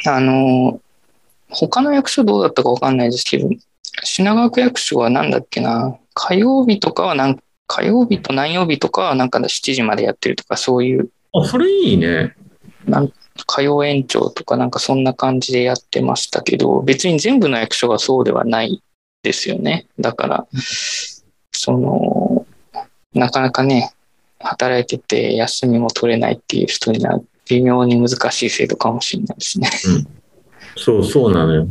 [0.06, 0.80] あの、
[1.50, 3.50] 他の役所どうだったかわかんないですけど、
[4.04, 12.36] 品川区役所はなんだっけな、火曜日とかはなん火曜日と何曜日とかはなんか7時までやってるとか、そういうあ、それいいね。
[13.46, 18.82] 火曜延長とかなんかそんな感じでやってましたけど、別に全部の役所がそうではない
[19.22, 19.86] ですよね。
[20.00, 20.48] だから、
[21.52, 22.46] その、
[23.14, 23.92] なかなかね、
[24.40, 29.70] 働いてて休みも取れないっていう人には微妙に難しい制度かもしれないですね。
[30.78, 31.68] そう、そうなのよ。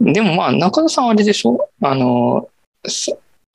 [0.00, 1.68] でもまあ、中田さんあれでしょ？
[1.80, 2.48] あの、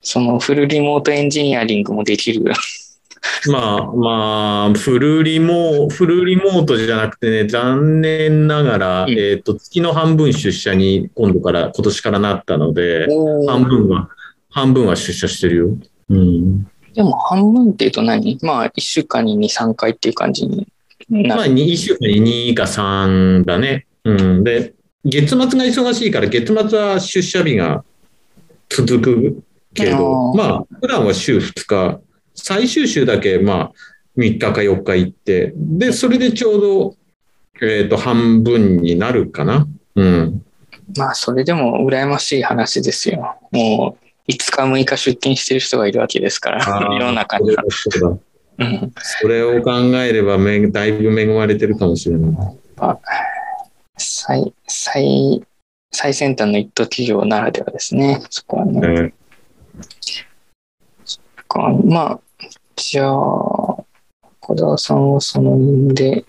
[0.00, 2.44] そそのフルリモートエンジニアリングもできる。
[3.50, 13.06] まあまあ、フルリモ、フルリモートじゃなくてね、残念ながら、うんえっ、と、月の半分出社に今度から、今年からなったので、
[13.46, 14.08] 半分は、
[14.50, 15.68] 半分は出社してるよ。
[16.10, 16.64] うん。
[16.94, 18.38] でも半分っていうと何？
[18.42, 20.66] まあ、1週間に2、3回っていう感じに
[21.08, 21.52] なまあ、る。
[21.54, 23.86] 2週間に2か3だね。
[24.04, 24.44] うん。
[24.44, 27.84] で、月末が忙しいから、月末は出社日が
[28.68, 29.42] 続く
[29.78, 32.00] けど、まあ、普段は週2日、
[32.34, 33.72] 最終週だけ、まあ、
[34.16, 36.96] 3日か4日行って、で、それでちょうど、
[37.60, 39.66] えっ、と、半分になるかな。
[39.96, 40.42] うん。
[40.96, 43.36] まあ、それでも羨ましい話ですよ。
[43.52, 43.96] も
[44.28, 47.64] う、5日、6日出勤してる人がいるわけですから、世の中には。
[47.68, 48.18] そうだ
[48.60, 49.70] うんそれを考
[50.02, 52.56] えればめ、だいぶ恵まれてるかもしれない。
[53.96, 55.42] 最、最、
[55.92, 58.20] 最先端の一等企業ならではですね。
[58.30, 58.80] そこはね。
[58.82, 59.14] うん
[61.48, 62.20] かまあ、
[62.76, 63.14] じゃあ、
[64.40, 66.24] 小田さんはその面で、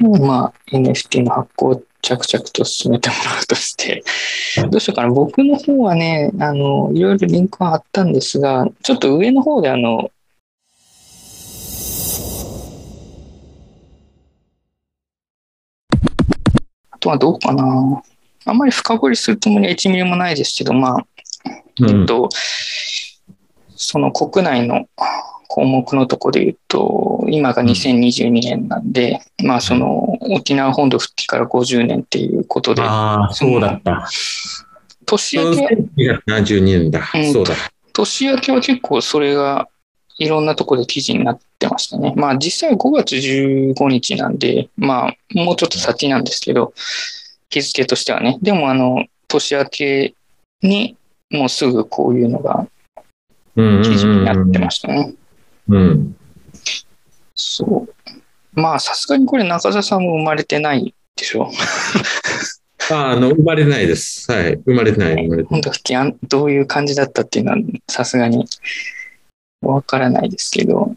[0.00, 4.02] まあ、NFT の発行を着々と進めてもらうとして、
[4.70, 5.10] どうしようかな。
[5.10, 10.10] 僕の方はね、あの、いろいろリンクは貼ったんですが、ちょっと上の方であの、
[16.90, 18.02] あとはどうかな。
[18.44, 21.06] あんまり深掘りするつもりは1ミリもないですけど、まあ、
[21.80, 22.28] うんえっと、
[23.76, 24.86] その国内の
[25.48, 34.08] 項目のところで言うと、今が2022年なんで、まあその沖縄本土復帰から50年っていうことで、ああ、そうだった。
[35.06, 35.66] 年明け、
[36.26, 37.00] 1972年だ。
[37.14, 37.54] うんそうだ。
[37.92, 39.68] 年明けは結構それが
[40.18, 42.12] いろんなところで記事になってましたね。
[42.16, 46.74] まあ実際は5月15日なんで、まあもうちょっと先なんですけど、
[47.50, 48.38] 日付としてはね。
[48.42, 50.14] でもあの、年明け
[50.62, 50.96] に
[51.36, 52.66] もうすぐこういうのが
[53.56, 55.14] うん記事になってましたね。
[55.68, 56.16] うん。
[57.34, 58.60] そう。
[58.60, 61.50] まあ、さすがにこれ中澤さんも生まれてないでしょ。
[62.90, 64.30] ああの、生まれないです。
[64.30, 64.56] はい。
[64.64, 65.70] 生まれてない、生まれて本当
[66.28, 68.46] どういう感じだったっていうのはさすがに
[69.60, 70.94] わからないですけど。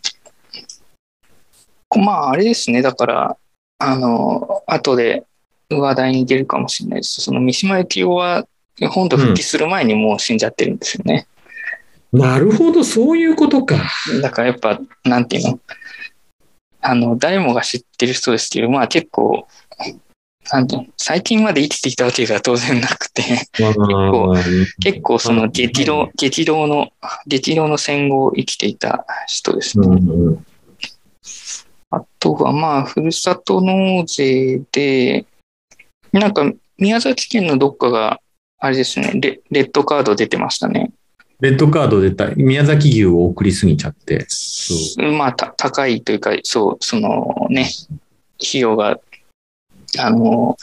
[1.98, 2.82] まあ、あれですね。
[2.82, 3.38] だから、
[3.80, 5.26] あの、後で
[5.70, 7.22] 話題に出るかもしれないです。
[7.22, 8.46] その三島由紀夫は
[8.88, 11.28] 本土復帰する前にもう死んじゃってるんですよね。
[12.12, 13.76] なるほど、そういうことか。
[14.22, 15.60] だからやっぱ、なんていうの？
[16.82, 19.48] あの、誰もが知ってる人ですけど、まあ結構、
[20.52, 20.88] なんていうの？
[20.98, 24.36] 最近まで生きてきたわけが当然なくて、構
[24.82, 26.90] 結構その激動、激動の、
[27.28, 29.88] 激動の戦後を生きていた人ですね。
[29.88, 30.46] うん
[31.92, 35.26] あとはまあ、ふるさと納税で、
[36.12, 36.44] なんか
[36.78, 38.20] 宮崎県のどっかが、
[38.60, 40.92] あれですねレ、レッドカード出てましたね。
[41.40, 42.28] レッドカード出た。
[42.36, 44.26] 宮崎牛を送りすぎちゃって。
[44.28, 47.70] そまあ、た高いというか、そう、そのね、
[48.46, 49.00] 費用が、
[49.98, 50.58] あの、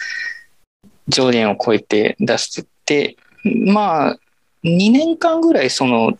[1.08, 4.18] 上限を超えて出してて、まあ、
[4.64, 6.18] 2年間ぐらい、その、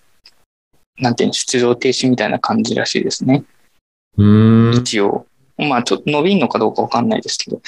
[0.98, 3.44] なんていうの、出場停止みたいな感じらしいですね。
[4.16, 4.70] う。
[4.70, 4.74] ん。
[4.74, 5.26] 一応。
[5.58, 7.60] まあ、ちょっと伸びんのかどうかわかんないですけど、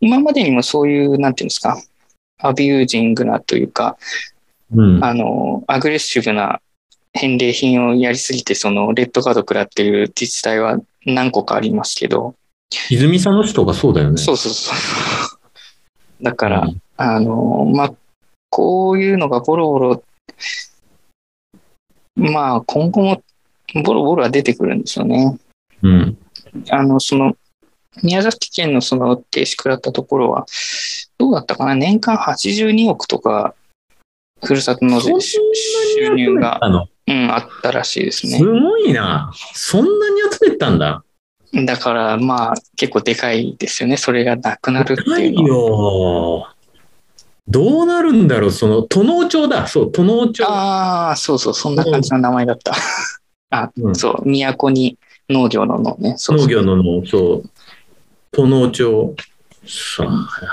[0.00, 1.80] 今までにもそういう、なんていうんですか、
[2.42, 3.96] アビュージングなというか、
[4.72, 5.04] うん。
[5.04, 6.60] あの、アグレッシブな
[7.12, 12.34] 返礼品をやりすぎて、その、レッドカード食らってる自治体は何個かありますけど、
[12.88, 14.16] 泉佐野市とかそうだよね。
[14.16, 14.78] そうそうそう。
[16.22, 17.94] だから、うんあの、まあ、
[18.50, 20.04] こういうのがボロボロ、
[22.14, 23.22] まあ、今後も
[23.82, 25.38] ボロボロは出てくるんですよね。
[25.80, 26.18] うん。
[26.68, 27.34] あの、その、
[28.02, 30.44] 宮崎県のその停止食らったところは、
[31.20, 31.74] どうだったかな？
[31.74, 33.54] 年間82億とか、
[34.42, 35.38] ふるさと納税収
[35.98, 36.58] 収入が、
[37.06, 38.44] うん、あったらしいですねす。
[38.46, 39.30] ごいな。
[39.52, 41.04] そんなに集めたんだ。
[41.66, 43.98] だから、まあ、結構でかいですよね。
[43.98, 45.48] それがなくなるってないいうのは。
[45.48, 46.48] よ。
[47.46, 49.66] どうなるんだろう、その、都農町だ。
[49.66, 50.42] そう、都農町。
[50.46, 52.72] ああ、そうそう、そんな感じの名前だった。
[53.50, 54.96] あ、うんそう、都に
[55.28, 56.14] 農業の農ね。
[56.16, 57.50] そうそう農業の農、そう。
[58.32, 59.14] 都農町。
[59.70, 60.04] さ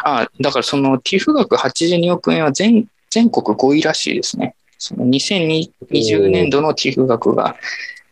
[0.03, 4.55] あ、あだからその寄付額82億円は全全国5位らしいですね。
[4.77, 7.55] その2020年度の寄付額が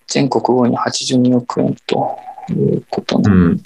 [0.07, 2.17] 全国5位の82億円と
[2.49, 3.63] いうことなうんん。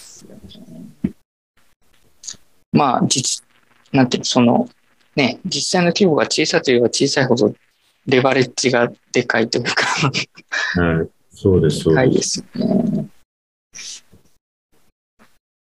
[2.72, 3.44] まあ、実、
[3.92, 4.70] なんていうの、その、
[5.16, 7.54] ね、実際の規模が小さいといえば小さいほど、
[8.06, 9.86] レバレッジがでかいというか、
[10.82, 11.10] はい。
[11.32, 12.02] そうです、そうで。
[12.02, 13.10] 高いですすよね。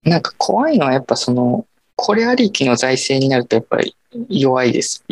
[0.08, 1.66] なんか怖いのはやっぱその、
[1.96, 3.96] これありきの財政になるとやっぱり
[4.30, 5.04] 弱いです。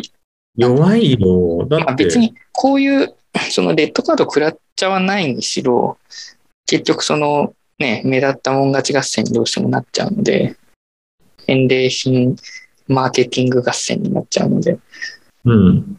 [0.56, 1.66] 弱いよ。
[1.66, 3.14] だまあって、別にこういう、
[3.50, 5.98] そのレッドカード食らっちゃわないにしろ、
[6.66, 10.56] 結局そのね、目立ったもん勝ち合戦にどうしてもなっちゃうので、
[11.46, 12.36] 返礼品
[12.88, 14.78] マーケティング合戦になっちゃうので、
[15.44, 15.98] うん。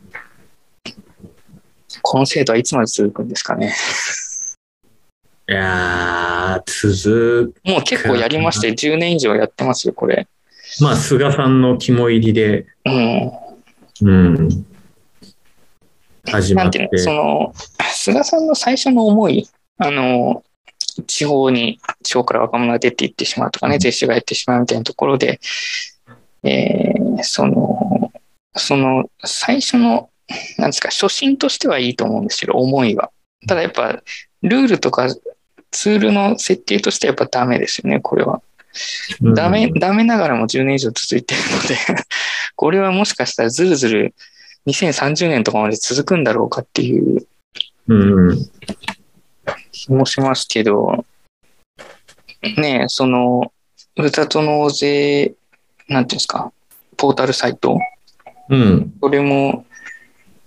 [2.01, 3.75] この制度はいつまで続くんですかね。
[5.49, 6.07] いやー、
[6.67, 10.27] 続もう結構やりまして、10年以上やってますよ、これ。
[10.82, 13.32] まあ、菅さんの肝入りで、うん。
[14.01, 14.65] うん。
[16.25, 17.06] 始まってなんていう。
[17.06, 17.53] の、その、
[17.93, 20.43] 菅さんの最初の思い、あの、
[21.08, 25.39] 地方に、地方から若者が出ていってしまうとかね、うん税収が減ってしまうみたいなところで、
[26.43, 28.12] えーその、
[28.56, 30.10] その、最初の、
[30.58, 33.12] なんですか、初心としてはいいと思うんですけど、思いは。
[33.47, 34.01] ただやっぱ、
[34.43, 35.08] ルールとか
[35.71, 38.41] ツールの設計としてはやっぱダメですよね、これは。
[39.21, 41.77] うんダメ、ダメながらも10年以上続いてるので、
[42.56, 44.13] これはもしかしたらずるずる
[44.67, 47.25] 2030年とかまで続くんだろうかっていう。
[49.71, 51.06] 気もしますけど、
[52.58, 53.51] ねえ、その、
[53.95, 55.34] ふるさと納税、
[55.88, 56.51] なんていうんですか、
[56.97, 57.80] ポータルサイト、
[58.49, 58.93] うん。
[59.01, 59.65] それも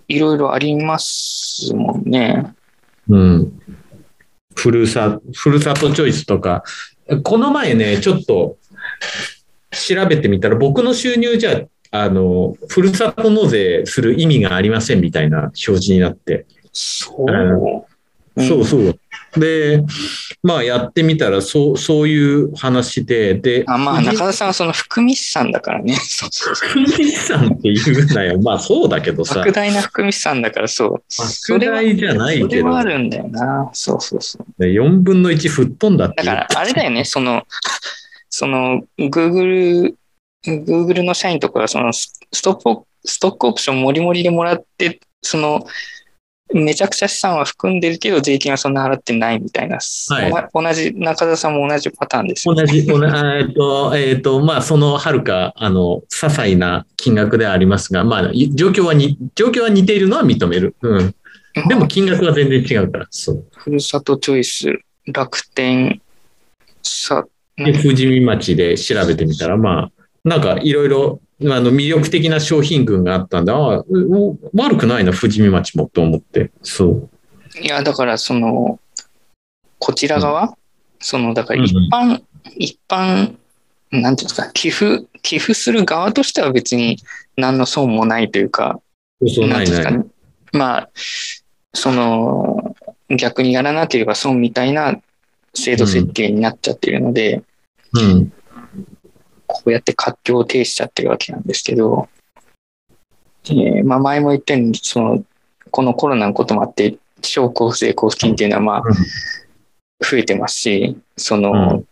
[0.09, 2.53] いろいろありますもんね。
[3.09, 3.61] うん。
[4.61, 6.63] ふるさ、ふるさとチョイスとか、
[7.23, 8.59] この前ね、ちょっと
[9.71, 16.45] 調べてみたら、僕の収入じゃ、あの、ふるさと納税する意味がありませんみたいな表示になって。
[16.73, 17.90] そう。
[18.41, 18.99] そうそう。
[19.37, 19.85] で、
[20.43, 25.95] まあやってみたら、そう、そういう話で、で、あまあ、中田さんはその含み資産だからね。
[26.03, 26.69] そうそうそう。
[26.85, 28.41] 福西さんって言うなよ。
[28.41, 31.03] まあそうだけどさ莫、大な含み資産だからそう。
[31.09, 33.71] そ莫大じゃないそけど、れはあるんだよな。
[33.73, 34.65] そうそうそう。
[34.65, 36.25] 4分の1吹っ飛んだって。
[36.25, 37.47] だから、あれだよね、その、
[38.31, 39.95] その、Google、
[40.45, 45.67] Google の社員とかが、その、スストップ、ストックオプションもりもりでもらって、その、
[46.53, 52.55] めちゃくちゃ資産は含んでるけど、税金はそんな払ってないみたいな、はいお同じ、中田さんも同じパターンですよ。
[52.55, 60.75] 同じ、同じえっと、えっと、まあ、そのはるか、あの、些細な金額ではありますが、まあ、い状況はに、状況は似ているのは認める。
[60.83, 61.15] うん。
[61.69, 63.45] でも金額は全然違うから、そう。
[63.57, 66.01] ふるさとチョイス、楽天、
[66.83, 67.25] さ、
[67.57, 69.91] で、富士見町で調べてみたら、まあ、
[70.25, 77.11] なんかいろいろ、あの、魅力的な商品群があったんで、ああ、う悪くないな、富士見町もと思って、そう。
[77.61, 78.79] いや、だから、その、
[79.79, 80.57] こちら側、
[80.99, 82.23] その、だからうんうん一般、
[82.57, 83.37] 一般、
[83.91, 86.99] なんていうんですか、寄付、寄付する側としては別に
[87.37, 88.81] 何の損もないというか、
[89.27, 89.57] そうな。
[89.57, 90.05] んですかね。
[90.53, 90.91] まあ、
[91.73, 92.77] その、
[93.09, 95.01] 逆にやらなければ損みたいな
[95.55, 97.43] 制度設計になっちゃっているので、
[97.95, 98.33] うん。
[99.61, 102.09] こうやって活況を呈しちゃってるわけなんですけど、
[103.45, 105.25] えーまあ前も言ったように、その、
[105.71, 108.95] このコロナのこともあって、地方交付税交付金っていうのはまあうん、
[110.01, 111.85] 増えてますし、その、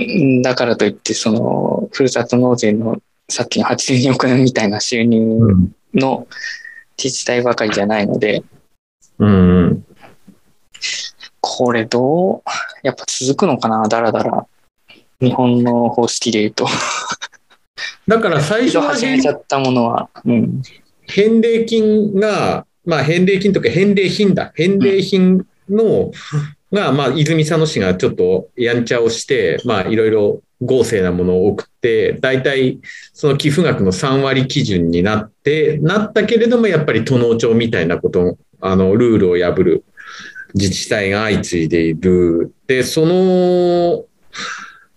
[0.00, 5.72] んだからといって、その、ふるさと納税のさっきの82億円みたいな収入うん。
[5.94, 6.26] の
[7.02, 8.42] 自治体ばかりじゃないので、
[9.18, 9.28] うん。
[9.28, 9.84] うん。
[11.40, 12.42] これどう、
[12.82, 14.46] やっぱ続くのかな、だらだら。
[15.20, 16.66] 日本の方式で言うと。
[18.06, 20.62] だから最初は返始めちゃったものは、うん。
[21.06, 24.52] 返礼金が、まあ返礼金とか返礼品だ。
[24.54, 26.10] 返礼品の、
[26.72, 32.80] が、まあ泉佐野市がちょっとやんちゃをして、まあいろいろ合成なものを送って、大体
[33.12, 39.84] その寄付額の3割基準になって、なったけれどもやっぱり都農町みたいなこと、あの、ルールを破る
[40.54, 42.54] 自治体が相次いでいる。
[42.66, 44.04] で、その、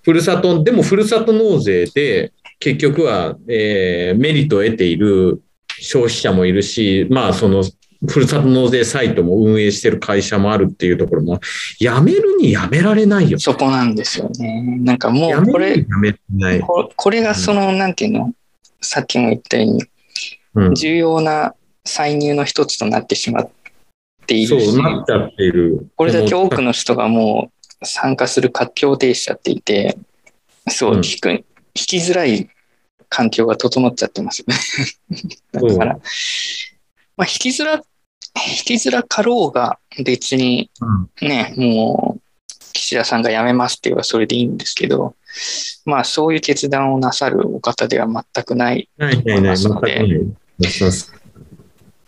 [0.03, 5.41] ふるさと、でもふるさと納税で、結局は、えーメリットを得ている
[5.79, 7.63] 消費者もいるし、まあ、その、
[8.07, 11.39] ふるさと納税サイトも運営してる会社もあるっていうところも、
[11.79, 13.39] やめるにやめられないよ。
[13.39, 14.79] そこなんですよね。
[14.79, 15.85] なんかもやうこれ。
[16.61, 18.33] ここれがその、なんていうの、
[18.81, 19.83] さっきも言ったように、
[20.55, 23.49] うん、重要な歳入の一つとなってしまっ
[24.25, 25.87] ていそるし、うなっちゃっている。
[25.95, 29.97] これだけ多くの人がもう参加する活況を呈しちゃっていて、
[30.67, 32.49] そう、うん聞く、聞きづらい
[33.09, 34.55] 環境が整っちゃってますよね。
[35.51, 35.99] だから、
[37.17, 37.83] まあ、引きづら、引
[38.65, 40.69] きづらかろうが別に
[41.21, 42.21] うんね、もう、
[42.73, 45.15] 岸田さんが辞めますって言えばそれでいいんですけど、
[45.85, 48.89] まあそういう決断をなさるお方では全くない。
[48.97, 50.07] ないないない、全くない。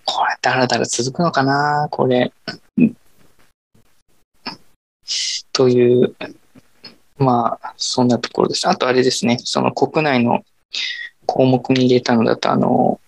[0.05, 2.31] これ、だらだら続くのかなこれ。
[5.51, 6.15] という、
[7.17, 8.67] まあ、そんなところです。
[8.67, 10.43] あとあれですね、その国内の
[11.25, 12.99] 項目に入れたのだと、あの、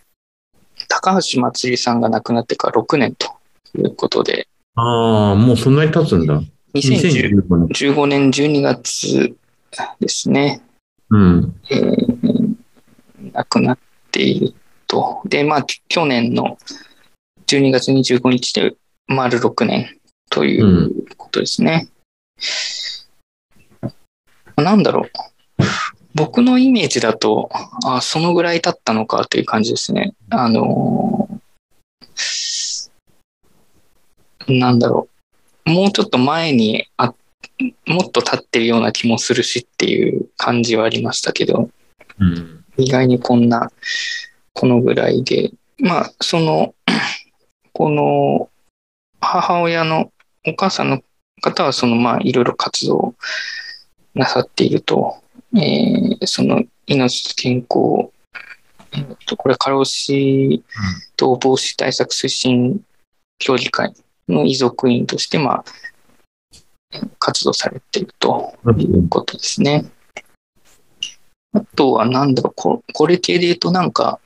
[0.88, 3.28] 高橋まつりさんが亡くなってから6年と
[3.78, 4.48] いうことで。
[4.76, 6.41] ああ、もうそんなに経つんだ。
[6.74, 9.36] 2015年12月
[10.00, 10.62] ですね。
[11.10, 11.56] うん。
[11.70, 12.56] えー、
[13.34, 13.78] 亡くなっ
[14.12, 14.54] ている
[14.88, 15.22] と。
[15.26, 16.58] で、まあ、去年の
[17.48, 18.76] 12月25日で
[19.08, 19.98] 丸6年
[20.36, 21.88] ということですね。
[24.58, 25.12] うん、なんだろう。
[26.14, 27.50] 僕のイメージだと、
[27.86, 30.14] あそのぐらい経ったのかという感じですね。
[30.30, 32.90] あのー、
[34.50, 35.08] なんだろ
[35.66, 35.70] う。
[35.70, 37.14] もうちょっと前にあ、
[37.88, 41.70] もっと経ってるような気もするしっていう感じはありましたけど、
[42.20, 43.72] うん、意外にこんな、
[44.52, 46.76] このぐらいで、まあ、その、
[47.72, 48.50] この
[49.22, 50.12] 母親の
[50.48, 51.02] お母さんの
[51.41, 53.16] 方は、そのまあ、いろいろ活動
[54.14, 55.18] なさっていると、
[55.56, 58.12] えー、その命と健康、
[58.93, 60.64] えー、とこれ、過労死
[61.18, 62.82] と防止対策推進
[63.39, 63.93] 協議会
[64.30, 65.66] の遺族員として、まあ、
[67.20, 69.86] 活動されているということですね。
[71.54, 74.20] あとは、なんだろうこ、これ系で言うと、なんか、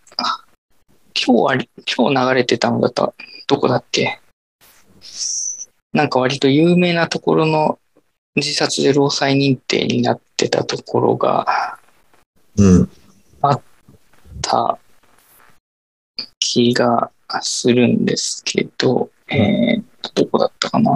[1.16, 1.66] 今日あ
[1.98, 3.16] 今日流れてたのだと、
[3.48, 4.20] どこだっけ？
[5.94, 7.80] なんか割と有名なところの
[8.36, 11.78] 自殺で労災認定になってたところが
[13.42, 13.62] あっ
[14.42, 14.78] た
[16.40, 17.12] 気が
[17.42, 19.84] するんですけど、えー、
[20.16, 20.92] どこだったかな。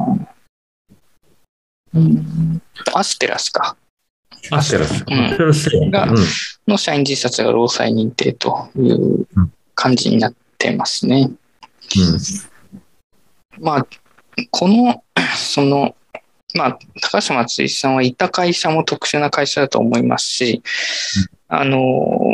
[1.93, 2.61] うん。
[2.93, 3.77] アステラスか。
[4.51, 5.69] アステラス。
[5.75, 6.07] うん、が、
[6.67, 9.27] の社員自殺が労災認定という
[9.75, 11.29] 感じになってますね。
[13.59, 13.87] うん、まあ、
[14.51, 15.03] この、
[15.35, 15.95] その、
[16.55, 20.61] まあ、高島松井さんはいた会社も特殊な会社だと思いますし、
[21.49, 21.79] うん、あの、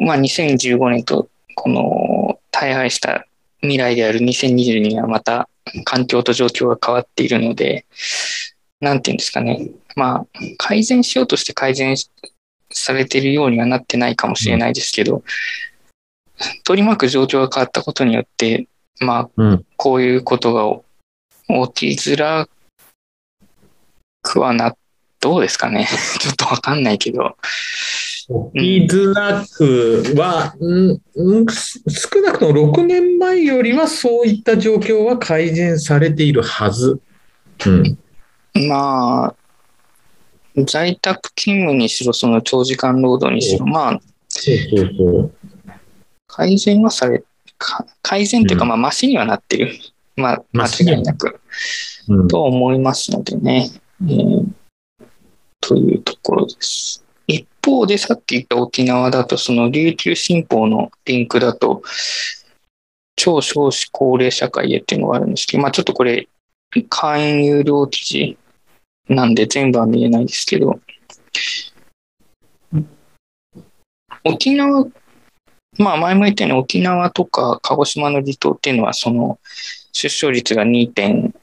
[0.06, 3.26] まあ、2015年と、この、大敗した
[3.62, 5.50] 未来である2022年はまた
[5.86, 7.86] 環境と状況が変わっているので、
[8.82, 9.70] なんていうんですかね。
[9.96, 10.26] まあ、
[10.58, 11.96] 改善しようとして改善
[12.72, 15.24] されているようにはなってないかもしれないですけど、うん、
[16.64, 18.68] 取り巻く状況が変わったことによって、
[19.00, 20.82] まあ、うん、こういうことが
[21.74, 22.48] 起きづら
[24.22, 24.76] くはな、
[25.20, 25.88] どうですかね。
[26.20, 27.36] ちょっとわかんないけど。
[28.54, 37.00] 起きづらくは、うん、うん、少なくとも6年前よりはそういった状況は改善されているはず。
[37.66, 37.98] うん
[38.68, 39.36] まあ、
[40.66, 45.34] 在宅勤務にしろ、その長時間労働にしろ、まあ、そうそうそう
[46.28, 47.24] 改善はされ、
[48.02, 49.74] 改善というか、まあ、マシにはなってる。
[50.20, 51.40] まあ、間違いなく、
[52.08, 53.70] うん、と思いますのでね、
[54.04, 54.46] えー。
[55.62, 57.04] というところです。
[57.28, 61.84] 一方で、さっき言った沖縄だと、その琉球新報のリンクだと、
[63.16, 66.28] 超少子高齢社会へっていうのがあるんですけど、まあ、ちょっとこれ、
[66.90, 68.38] 会員有料記事
[69.10, 70.80] なんで全部は見えないですけど、
[74.24, 74.88] 沖縄、
[75.78, 79.40] まあ前も言ったように沖縄とか鹿児島の離島っていうのはその
[79.92, 81.34] 出生率が2点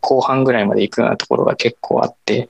[0.00, 2.48] 後半ぐらいまでいくようなところが結構あって、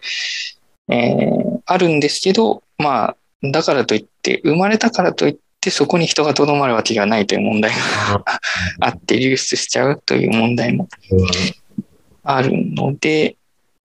[0.89, 8.25] えー、あるんですけど、まあだからといって、生まれたからといってそこに人がとどまるわけがないという問題が
[8.81, 10.89] あって流出しちゃうという問題も
[12.23, 13.37] あるので、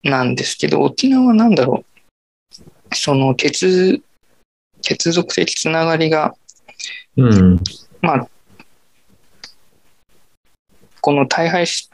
[0.04, 1.84] なんですけど、沖縄はなんだろ
[2.92, 4.02] う、その血、
[4.82, 6.34] 血族的つながりが、
[7.18, 7.60] うん、
[8.02, 8.28] まあ、
[11.02, 11.90] この大敗し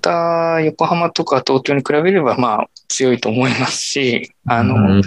[0.00, 5.02] た横浜とか東京に比べれば、まあ、強いと思いますし、あの、うん、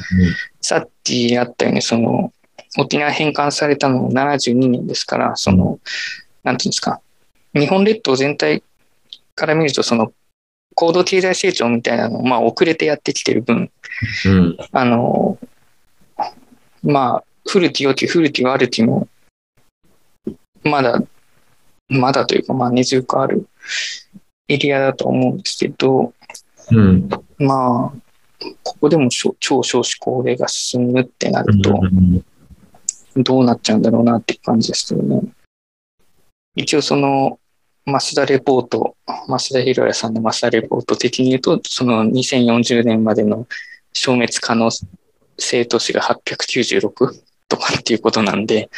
[0.61, 2.33] さっきあったように、その、
[2.77, 5.79] 沖縄返還されたのも72年ですから、その、
[6.43, 7.01] なんていうんですか、
[7.53, 8.63] 日本列島全体
[9.35, 10.11] から見ると、その、
[10.75, 13.71] 高度経済成長みたいなのを、まあ、遅れてやってきてる分、
[14.25, 15.37] うん、あの、
[16.81, 19.07] まあ、古き良き古き悪きも、
[20.63, 21.01] まだ、
[21.93, 23.47] まだというか、まあ、根強くある
[24.47, 26.13] エリアだと思うんですけど、
[26.71, 31.79] うん、まあ、ここでも超少子高齢が進むってなると、
[33.17, 35.21] どうなっちゃうんだろうなっていう感じですけどね。
[36.55, 37.39] 一応その、
[37.85, 38.95] 増田レポート、
[39.27, 43.47] 増田博也さんの増田レポート的に言うと、その2040年までの
[43.93, 44.69] 消滅可能
[45.37, 46.89] 性都市が896
[47.49, 48.69] とかっていうことなんで、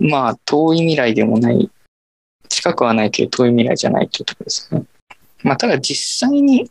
[0.00, 1.70] まあ、遠い未来でもない、
[2.48, 4.84] 近くはないけど遠い未来じゃないというところですね。
[5.42, 6.70] まあ、ただ実際に、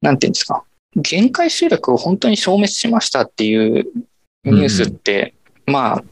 [0.00, 0.64] なんていうんですか、
[0.96, 3.86] 限界集落を本当に消滅しましたっていう
[4.44, 5.34] ニュースって、
[5.66, 6.04] うん、まあ、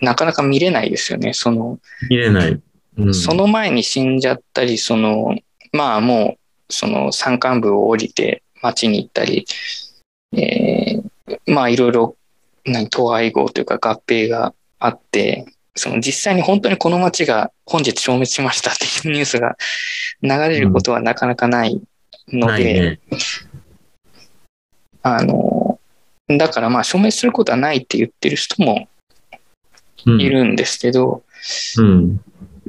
[0.00, 1.32] なかなか見れないですよね。
[1.32, 1.78] その、
[2.08, 2.60] 見れない。
[2.96, 5.36] うん、その前に死んじゃったり、その、
[5.72, 6.36] まあも
[6.68, 9.44] う、その山間部を降りて町に行ったり、
[10.32, 12.16] えー、まあいろいろ、
[12.64, 19.56] 何、統合号というか合併があって、その実際に本当にこの町が本日消滅しましたっていうニュースが
[20.22, 21.80] 流れることはなかなかない
[22.28, 22.84] ので、うん。
[22.84, 23.00] ね、
[25.02, 25.78] あの、
[26.28, 28.88] だからまあ消滅することはないって言ってる人も
[30.04, 31.22] いるんですけど、
[31.78, 32.20] うん、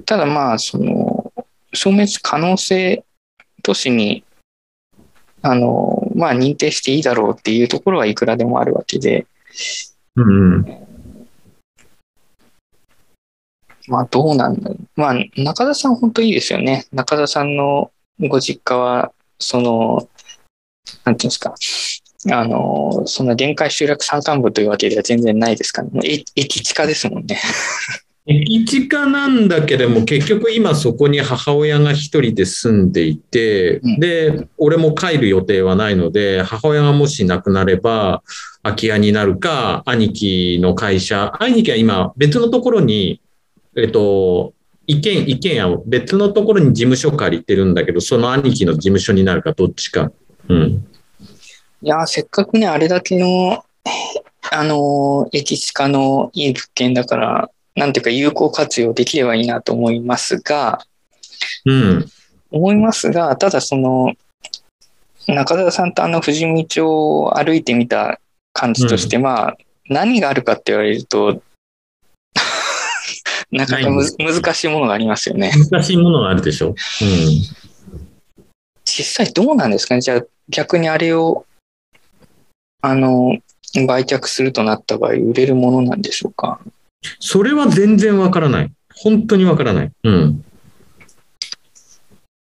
[0.05, 1.34] ただまあ、その、
[1.74, 3.03] 消滅可能性
[3.64, 4.24] 都市に、
[5.41, 9.26] あの、まあ認定していいだろうっていうところはいくらでもあるわけで、
[10.16, 10.66] うん、
[13.91, 16.85] まあどうなんだまあ中田さん本当いいですよね。
[16.93, 20.07] 中田さんのご実家は、その、
[21.03, 21.53] なんていうんですか、
[22.31, 27.37] あの、その限界集落山間部というわけでは全然ないですから、ね、駅地下ですもんね。
[28.27, 38.23] 駅地下なんだけれども、結局今そこに母親が一人で住んでいて、うん、で、俺も帰る予定はないので、母親がもし亡くなれば、
[38.63, 43.19] 空き家になるか、兄貴の会社、兄貴は今別のところに、
[43.76, 44.53] えっと、
[44.88, 50.11] 意見、意見や別のところに事務所借りてるんだけど、その兄貴の事務所になるかどっちか。
[50.49, 50.88] うん。
[51.82, 53.63] いや、せっかくね、あれだけの、
[54.51, 60.86] あの、駅地下のいい物件だから、なんていうか有効活用できればいいなと思いますが、
[61.65, 62.05] うん。
[62.51, 64.13] 思いますが、ただその、
[65.28, 68.19] 中澤さんとあの富士見町を歩いてみた
[68.51, 69.57] 感じとして、うん、まあ、
[69.88, 71.41] 何があるかって言われると、
[73.52, 75.52] なかなかむ難しいものがありますよね。
[75.70, 76.70] 難しいものがあるでしょ。
[76.70, 76.76] うん。
[78.86, 80.02] 実際どうなんですかね？
[80.02, 81.45] じゃあ逆にあれを
[82.82, 83.38] あの、
[83.88, 86.60] 売却するとなった場合、売れるものなんでしょうか？
[87.20, 88.72] それは全然わからない。
[88.95, 89.91] 本当にわからない。
[90.04, 90.45] うん。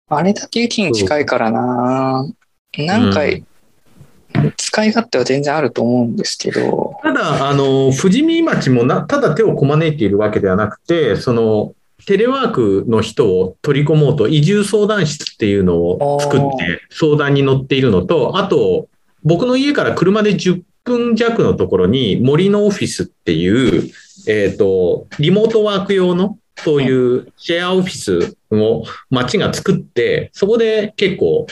[0.08, 2.26] あれだけ駅に近いからな
[2.78, 3.44] 何回、
[4.34, 6.95] うん、使い勝手は全然あると思うんですけど。
[7.16, 18.88] ただ、あの、富士見町もな、ただ手をこまねいているわけではなくて、その、テレワークの人を取り込もうと移住相談室っていうのを作って相談に乗っているのと、あと、
[19.24, 23.90] 僕の家から車で10分弱のところに森のオフィスっていう、
[24.28, 31.46] えっ、ー、と、リモートワーク用のそういうシェアオフィスを町が作って、そこで結構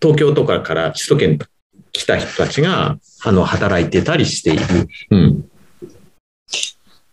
[0.00, 1.38] 東京とかから首都圏
[1.92, 4.88] 来た人たちが、あの、働いてたりしている。
[5.10, 5.50] うん。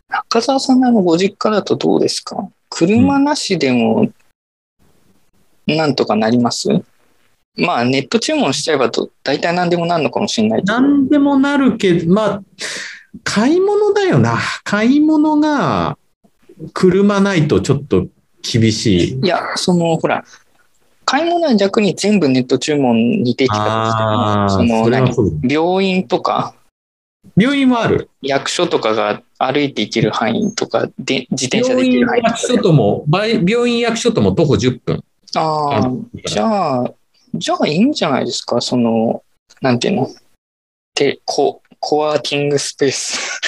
[0.10, 2.50] 中澤さんのご実家だとどうですか？
[2.70, 4.12] 車なしでも、
[5.66, 6.86] なんとかなります、うん
[7.60, 12.44] まあ、ネット注文しちゃえばと、大体何でもなるのかもしれない何でもなるけど、まあ、
[13.24, 14.38] 買い物だよな。
[14.64, 15.98] 買い物が、
[16.74, 18.06] 車ないとちょっと
[18.44, 19.20] 厳しい。
[19.24, 20.24] いや、その、ほら、
[21.10, 25.10] 買い物は逆に全部ネット注文にできたその何？
[25.41, 26.53] 病院とか、
[27.38, 35.01] 病院はある役所とかが歩いて行ける範囲とかで、自転車で行ける範囲役所とも、病院役所とも徒歩10分。
[35.36, 35.91] ああ、
[36.26, 36.93] じゃあ、
[37.34, 38.60] じゃあいいんじゃないですか？
[38.60, 39.24] その、
[39.62, 40.10] なんていうの？
[40.93, 43.39] てココワーキングスペース。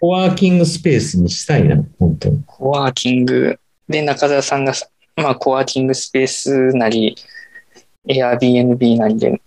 [0.00, 2.42] コワーキングスペースにしたいな、本当に。
[2.46, 3.58] コワーキング。
[3.86, 4.72] で、中澤さんが、
[5.20, 7.16] まあ、コワーキングスペースなり、
[8.06, 9.40] Airbnb なりで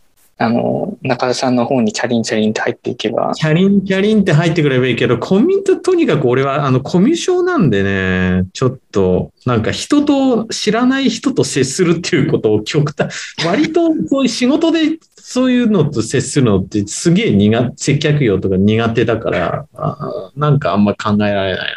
[0.44, 3.34] あの、中田さんの方にチャリンチャリンって入っていけば。
[3.36, 13.14] チャリンチャリンって入ってくればいいけど、コミュととにかく俺は、あの、コミュ障なんでね、ちょっと、なんか人と、知らない人と接するっていうことを極端、
[13.46, 21.76] 割とそういう仕事でそういうのと接するのってすげえ苦手、接客業とか苦手だから、あなんかあんま考えられない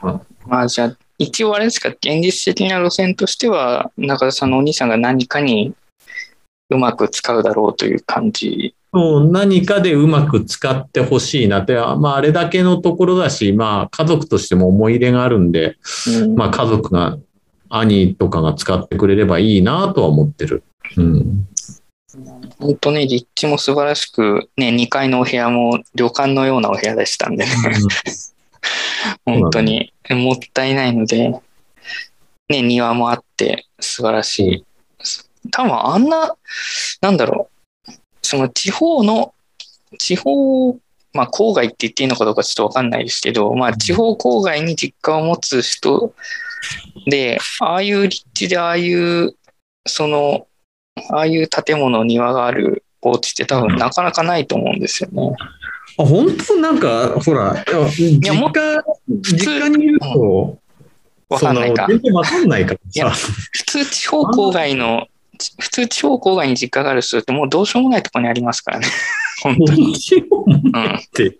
[0.00, 0.20] な。
[0.46, 5.72] まあじゃあ、一応あれですか、現実的な路線としては、中田さんのお兄さんが何かに
[6.70, 8.74] うまく使うだろうという感じ。
[8.94, 15.76] そう何かでうまく使ってほしいなって、まあ、あれだけのところだし、まあ、家族としても思い入れがあるんで、
[16.22, 17.18] うん、まあ、家族が、
[17.74, 20.62] 兄とかが使ってくれればいいなとは思ってる。
[20.98, 21.48] うん。
[22.58, 27.50] 本当ね、立地も素晴らしく、ね、2階のお部屋も旅館のようなお部屋でしたんでね。
[29.26, 31.30] うん、本当にもったいないので、
[32.48, 34.64] ね、庭もあって素晴らしい。
[35.50, 36.36] 多分あんな、
[37.00, 37.50] なんだろ
[37.88, 37.92] う、
[38.22, 39.34] その地方の、
[39.98, 40.74] 地方、
[41.12, 46.14] まあ、郊外って言っていいのかどうかちょっとわかんないですけど、まあ、地方郊外に実家を持つ人
[47.06, 49.34] で、ああいう立地でああいう、
[49.86, 50.46] その、
[51.10, 55.36] ああいう建物、庭があるお家って多分なかなかないと思うんですよね。
[55.98, 60.58] あ、本当なんか、ほら、いや実家、実家にいると、
[61.28, 61.86] わかんないか。
[61.88, 63.10] 全然わかんないから。
[63.10, 65.06] 普通地方郊外の、
[65.38, 68.86] ち普通地方郊外に実家がある人ってもうどうしようもないところにありますからね。
[69.42, 69.94] 本当に。
[69.94, 71.34] っていう。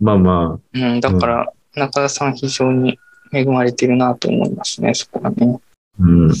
[0.00, 0.82] まあまうん。
[0.82, 2.98] うん、だから、中田さん非常に
[3.32, 5.58] 恵まれてるなと思いますね、そこはね。
[6.00, 6.02] あ。
[6.02, 6.32] うん。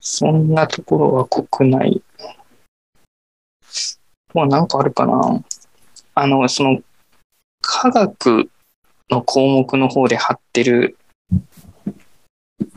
[0.00, 2.02] そんなところは国内。
[4.32, 5.42] もうなんかあるかな。
[6.14, 6.82] あの、その、
[7.62, 8.50] 科学
[9.10, 10.96] の項目の方で貼ってる、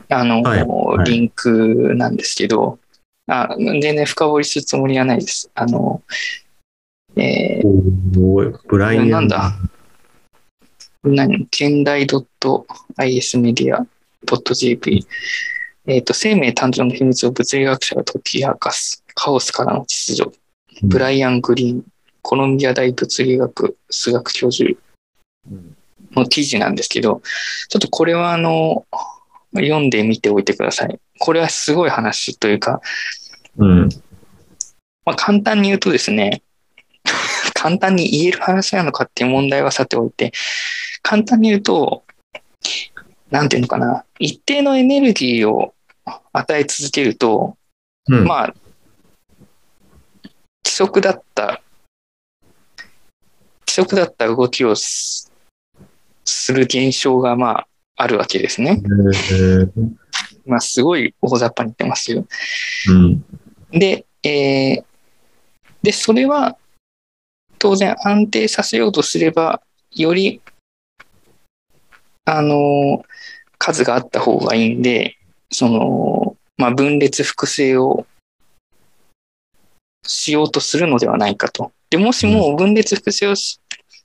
[0.09, 2.79] あの、はいはいリンクなんですけど、
[3.27, 5.49] あ全然深掘りするつもりはないです。
[5.55, 6.03] あの、
[7.15, 9.05] えおーブライアン。
[9.05, 9.53] ー、なんだ？
[11.03, 11.47] 何？
[11.51, 12.05] 現代
[12.97, 13.75] .ismedia.jp。
[15.85, 19.03] えっ、と、生命誕生の秘密を物理学者が解き明かす。
[19.15, 20.31] カオスからの秩序。
[20.83, 21.85] ブライアン・グリーン。
[22.23, 24.71] コロンビア大物理学数学教授
[25.51, 25.75] うん
[26.15, 27.21] の記事なんですけど、
[27.69, 28.85] ちょっとこれはあの、
[29.55, 30.99] 読んでみておいてください。
[31.19, 32.81] これはすごい話というか、
[33.57, 33.89] うん。
[35.05, 36.41] まあ、簡単に言うとですね、
[37.53, 40.31] 簡単に言える話なのかっていう問題はさておいて、
[41.01, 42.03] 簡単に言うと、
[43.29, 45.73] なんていうのかな、一定のエネルギーを
[46.31, 47.57] 与え続けると、
[48.07, 48.25] うん。
[48.25, 48.53] まあ、
[50.63, 51.62] 規則だった、
[53.73, 55.31] 規則だった動きをす
[56.25, 58.79] する現象が、まあ、あるわけですね。
[58.79, 59.71] えー
[60.45, 62.25] まあ、すごい大雑把に言ってますけど。
[62.89, 63.25] うん。
[63.71, 64.83] で、えー
[65.81, 66.55] で、それは
[67.57, 69.61] 当然安定させようとすれば、
[69.91, 70.39] より、
[72.25, 73.03] あの、
[73.57, 75.17] 数があった方がいいんで、
[75.51, 78.05] その、まあ、分裂複製を
[80.05, 81.71] しようとするのではないかと。
[81.89, 83.59] で、もしも分裂複製をし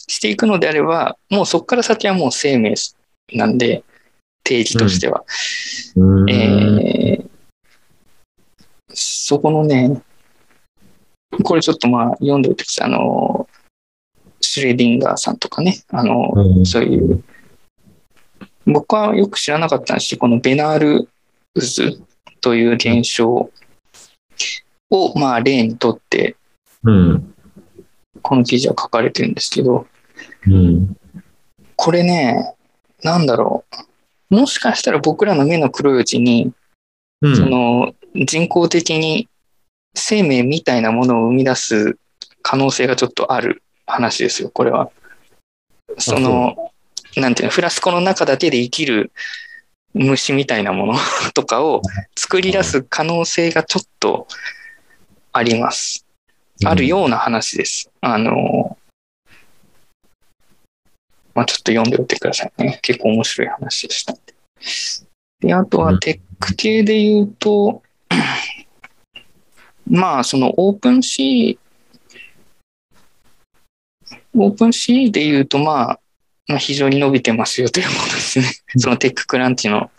[0.09, 2.75] していくのであれば、もうそこから先はもう生命
[3.33, 3.85] なんで、
[4.43, 5.25] 定義としては。
[5.97, 6.31] うん。
[6.31, 7.29] えー
[9.01, 10.03] そこのね、
[11.45, 12.87] これちょっとまあ読んでおいてください。
[12.87, 13.49] あの、
[14.41, 16.67] シュレディンガーさんとかね、あの、うん。
[16.67, 17.23] そういう、
[18.65, 21.09] 僕はよく知らなかったんですけど、このベナール
[21.55, 21.93] 渦
[22.41, 23.51] という現象
[24.91, 26.37] をまあ例にとって、
[26.83, 27.35] うん。
[28.23, 29.87] この記事は書かれてるんですけど、
[30.47, 30.97] うん。
[31.77, 32.55] これね、
[33.03, 33.65] なんだろ
[34.31, 34.35] う。
[34.35, 36.53] もしかしたら僕らの目の黒いうちに、
[37.21, 37.37] うん。
[37.37, 39.29] その人工的に
[39.95, 41.99] 生命みたいなものを生み出す
[42.43, 44.91] 可能性がちょっとある話ですよ、これは。
[45.99, 46.73] その、
[47.17, 49.13] なんていうの、フラスコの中だけで生きる
[49.95, 50.95] 虫みたいなもの
[51.35, 51.83] とかを
[52.17, 54.29] 作り出す可能性がちょっと
[55.33, 56.05] あります。
[56.65, 57.91] あるような話です。
[58.01, 58.77] あの、
[61.39, 62.81] まあ、ちょっと読んでおいてくださいね。
[62.83, 64.13] 結構面白い話でした。
[65.39, 67.81] で、あとはテック系で言うと、
[69.89, 71.57] まあ、そのオープン C、
[74.35, 76.01] オープン C で言うと、まあ、
[76.49, 78.47] まあ、非常に伸びてますよということですね。
[78.77, 79.93] そのテッククランチの、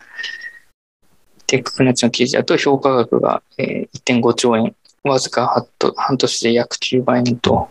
[1.47, 5.65] テッククランチの記事だと評価額がえー1.5兆円、わずか
[5.95, 7.69] 半年で約9倍にと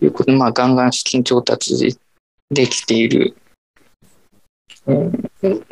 [0.00, 1.76] いうことで、まあ、ガンガン資金調達
[2.50, 3.36] でできている、
[4.86, 5.24] えー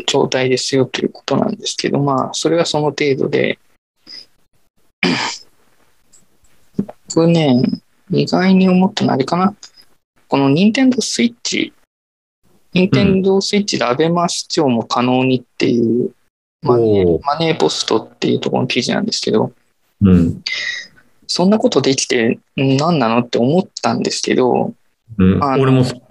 [0.07, 3.59] 状態ですよということなんですけど、まあ、それはその程度で、
[7.15, 7.63] 僕ね、
[8.11, 9.55] 意外に思ったのはあれかな。
[10.29, 11.73] この任天堂スイッチ、
[12.73, 16.15] 任天堂スイッチでアベマ視聴も可能にっていう
[16.63, 19.53] マネーマネーポストっていうところの記事なんですけど、
[20.01, 20.43] うん。
[21.27, 24.75] そんなことできて何なのって思ったんですけど、
[25.19, 25.43] うん。
[25.61, 26.03] 俺もそう。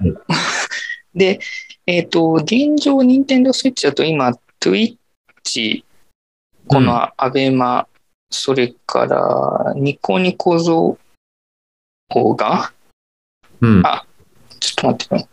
[1.13, 1.39] で、
[1.85, 5.83] えっ、と、現状、任天堂スイッチだと今、Twitch、
[6.67, 7.87] このアベマ、
[8.29, 10.97] それからニコニコ動
[12.09, 12.71] 画
[13.59, 13.85] うん。
[13.85, 14.05] あ
[14.59, 15.27] ちょっと待ってよ。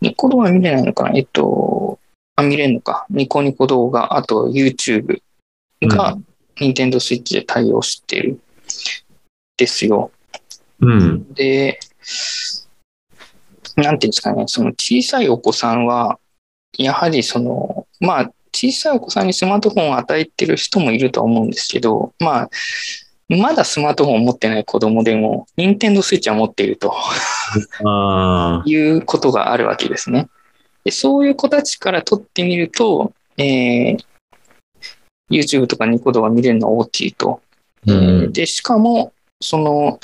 [0.00, 1.16] ニコ動画見れないのかな？
[1.16, 1.98] えっと、
[2.36, 3.06] あ、見れるのか。
[3.10, 5.20] ニコニコ動画、あと YouTube
[5.82, 6.16] が
[6.60, 8.40] 任天堂スイッチで対応してる。
[9.56, 10.10] ですよ。
[10.80, 11.32] うん。
[11.34, 11.78] で、
[13.76, 16.18] なんていうんですかね、その小さいお子さんは、
[16.78, 22.50] やはりその、まあ、小さいお子さんにスマートフォンを与えてる人もいるとは思うんですけど、まあ、
[23.28, 26.94] まだスマートフォンを持ってない子供でも、任天堂スイッチは持っていると。
[28.66, 30.28] いうことがあるわけですね。
[30.84, 34.04] でそういう子たちから取ってみると、えー
[35.32, 37.40] YouTube とかニコ動が見れるのは大きいと。
[37.86, 38.32] うん。
[38.32, 39.98] で、しかも、その、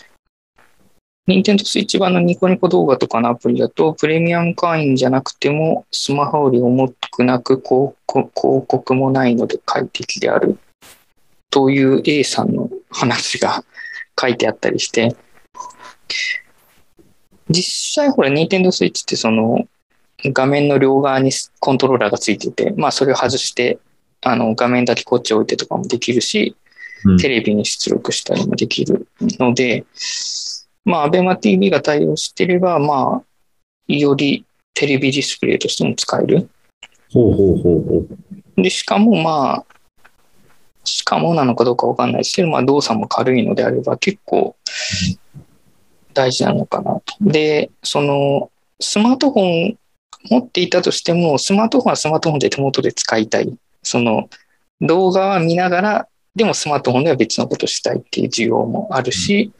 [1.28, 10.58] 任天堂スイッチ版のニコニコ動画とかのアプリだと、プレミアム会員じゃなくても、スマホより重くなく広告、もないので快適である。
[11.50, 13.62] という A さんの話が
[14.18, 15.14] 書いてあったりして、
[17.50, 19.68] 実際ほら、任天堂スイッチってその、
[20.24, 23.78] 画面の両側にコントローラーがついてて、まあそれを外して、
[24.22, 26.56] あの、画面だけこっち置いてとかもできるし、
[27.04, 29.06] うんテレビに出力したりもできる
[29.38, 29.84] ので、
[30.88, 36.48] まあ、アベマ TV が対応してれば、まあ、よりテレビディスプレイとしても使える。
[37.12, 38.06] ほうほうほうほ
[38.56, 38.62] う。
[38.62, 39.66] で、しかもまあ、
[40.84, 44.56] しかもなのかどうかわかんないですけど、まあ、動作も軽いのであれば結構
[46.14, 47.02] 大事なのかなと。
[47.20, 49.78] で、その、スマートフォン
[50.30, 53.54] 持っていたとしても、スマートフォンはスマートフォンで手元で使いたい。
[53.82, 54.30] その、
[54.80, 59.52] 動画は見ながら、でもスマートフォンでは別のことしたいっていう需要もあるし、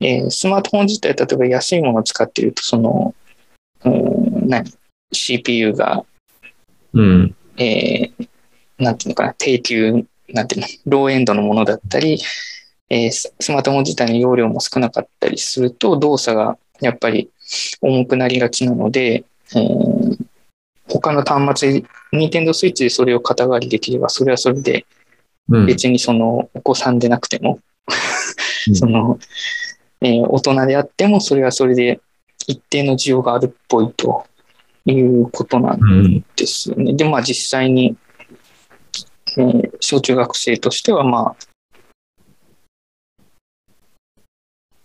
[0.00, 3.14] えースマートフォン自体、例えば安いものを使っていると、その、
[3.84, 4.70] うん、何
[5.12, 6.04] ?CPU が
[6.92, 7.36] うん。
[7.58, 8.28] えー
[8.78, 12.20] なんていうのかな、低級、なんていうの、ローエンドのものだったり、
[12.90, 17.30] えーススマートフォン自体の容量も少なかったりすると、動作がやっぱり
[17.80, 19.24] 重くなりがちなので、
[19.54, 20.26] えー
[20.88, 24.86] 他の端末で、Nintendo Switch でそれを肩代わりできれば、それはそれで
[25.48, 25.66] うん。
[25.66, 27.58] 別にそのお子さんでなくても、
[28.68, 29.18] うん その、
[30.00, 32.00] えー大人であっても、それはそれで
[32.46, 34.26] 一定の需要があるっぽいと
[34.84, 36.24] いうことなんうん。
[36.36, 36.94] ですよね。
[36.94, 37.96] で、まあ実際に、
[39.38, 41.46] えー小中学生としては、まあ、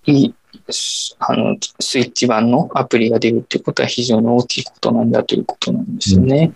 [0.05, 0.35] いい、
[0.69, 6.53] すあの、スイッチ版のアプリが出るっていうことは非常に大きいことなんだということなんですよね。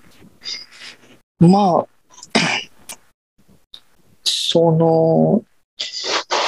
[1.39, 1.87] まあ、
[4.23, 5.43] その、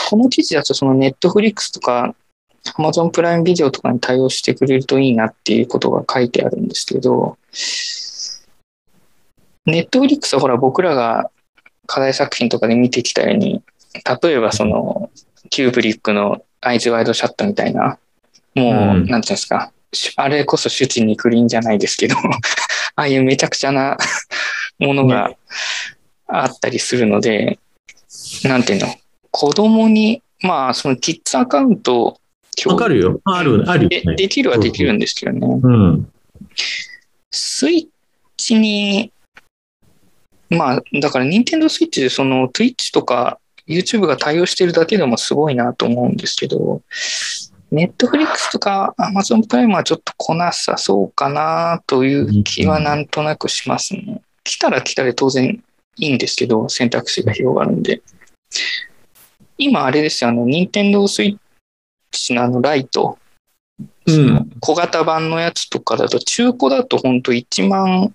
[0.09, 2.15] この記事だとそのネットフリックスとか
[2.77, 7.37] Amazon プライムビデオとかに対応してくれるといいなっていうことが書いてあるんですけど、
[9.65, 11.29] ネットフリックスはほら僕らが
[11.87, 13.61] 課題作品とかで見てきたように、
[14.23, 15.09] 例えばその
[15.49, 17.99] キューブリックのアイズワイドシャットみたいな、
[18.55, 18.75] もう、うん。
[18.75, 22.15] なんていうんですか、しあれこそ主治肉林じゃないですけど、
[22.95, 23.97] ああいうめちゃくちゃな
[24.79, 25.31] ものが
[26.27, 27.59] あったりするので、
[28.43, 28.87] なんていうの、
[29.31, 32.19] 子供に、まあ、そのキッズアカウントを
[32.65, 33.21] わかるよ。
[33.23, 34.01] ある、あるね。
[34.15, 35.59] できるはできるんですけどね。
[35.61, 36.11] うん。
[37.31, 37.87] スイッ
[38.35, 39.11] チに、
[40.49, 46.81] まあ、だから、任天堂スイッチでその Twitch とか YouTube が対応してるだけでもすごいなと思うんですけど、
[47.71, 54.21] Netflix とか Amazon プライムはちょっと来なさそうかなという気はなんとなくしますね。
[54.43, 55.61] 来たら来たで当然
[55.97, 58.01] いいんですけど、選択肢が広がるんで。
[59.57, 61.37] 今あれですよ、あの、任天堂スイッ
[62.11, 63.17] チのあのライト、
[64.05, 64.49] うん。
[64.59, 68.13] 小型版のやつとかだと、中古だと本当1万、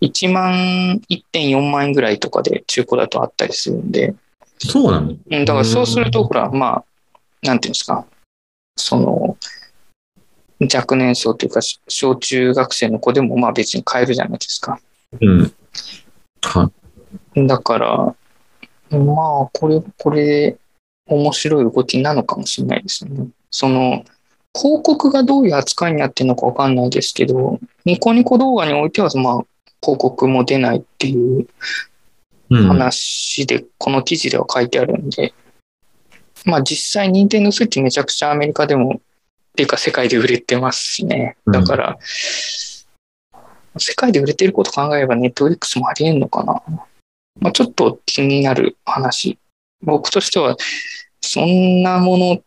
[0.00, 4.14] 1万、1.4万円ぐらいとかで中古だとあったりするんで、
[4.58, 5.16] そうなの？
[5.30, 6.84] うん、だからそうすると、ほら、まあ、
[7.42, 8.04] なんていうんですか、
[8.76, 9.36] その、
[10.72, 14.78] 若年層というか、小中学生の子でもまあ別に買えるじゃないですか。
[15.18, 15.52] うん。
[16.42, 16.70] は
[17.34, 18.14] だから、
[18.90, 20.56] まあ、これ、これで
[21.06, 23.28] 面白い動きなのかもしれないですよね。
[23.50, 24.04] その、
[24.54, 29.44] 広告がどういう扱いになってるのかわかんないですけど、ニコニコ動画においては、まあ、
[29.82, 31.46] 広告も出ないっていう
[32.50, 32.68] うん。
[32.68, 35.32] 話で、この記事では書いてあるんで、
[36.44, 39.00] まあ実際、ニンテンドースイッチめちゃくちゃアメリカでも、っ
[39.56, 41.36] ていうか世界で売れてますしね。
[41.46, 41.98] だから、
[43.78, 46.60] 世界で売れてること考えればネットフリックスもありえんのかな。
[47.40, 49.38] まあちょっと気になる話。
[49.82, 50.56] 僕としては、
[51.20, 52.42] そんなも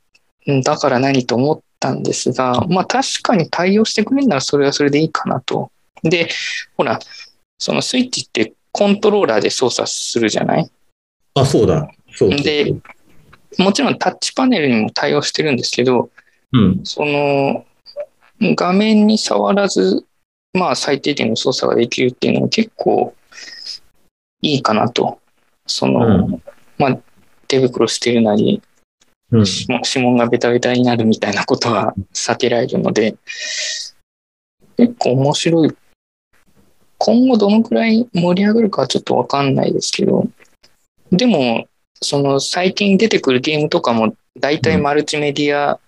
[0.46, 5.72] のだから何と思ったんですが、まあ確かに対応してくれるならそれはそれでいいかなと。
[6.04, 6.30] で、
[6.78, 7.00] ほら、
[7.58, 10.70] そのスイッチってコントローラーで操作するじゃない？
[11.36, 11.90] あ、そうだ。
[12.16, 12.76] そうで
[13.58, 16.10] もちろんタッチパネルにも対応してるんですけど、
[16.52, 16.82] うん。
[16.84, 17.66] その
[18.42, 20.06] 画面に触らず、
[20.54, 23.16] まあ最低限の操作ができるっていうのは結構
[24.44, 25.20] いいかなと。
[25.66, 26.42] その、う
[26.78, 26.98] まあ
[27.48, 28.62] 手袋してるなり、
[29.32, 29.46] うん。
[29.46, 33.16] 指紋がベタベタになるみたいなことは避けられるので、
[34.78, 35.76] 結構面白い。
[37.00, 40.28] 今後どのくらい盛り上がるかはちょっとわかんないですけど、
[41.12, 41.68] でも、
[42.02, 45.80] その最近出てくるゲームとかも大体マルチメディア、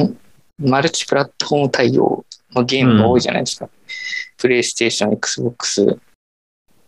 [0.00, 0.16] ん？
[0.58, 3.68] マルチプラットフォーム対応のゲームが多いじゃないですか。
[4.36, 5.98] プレイステーション、Xbox、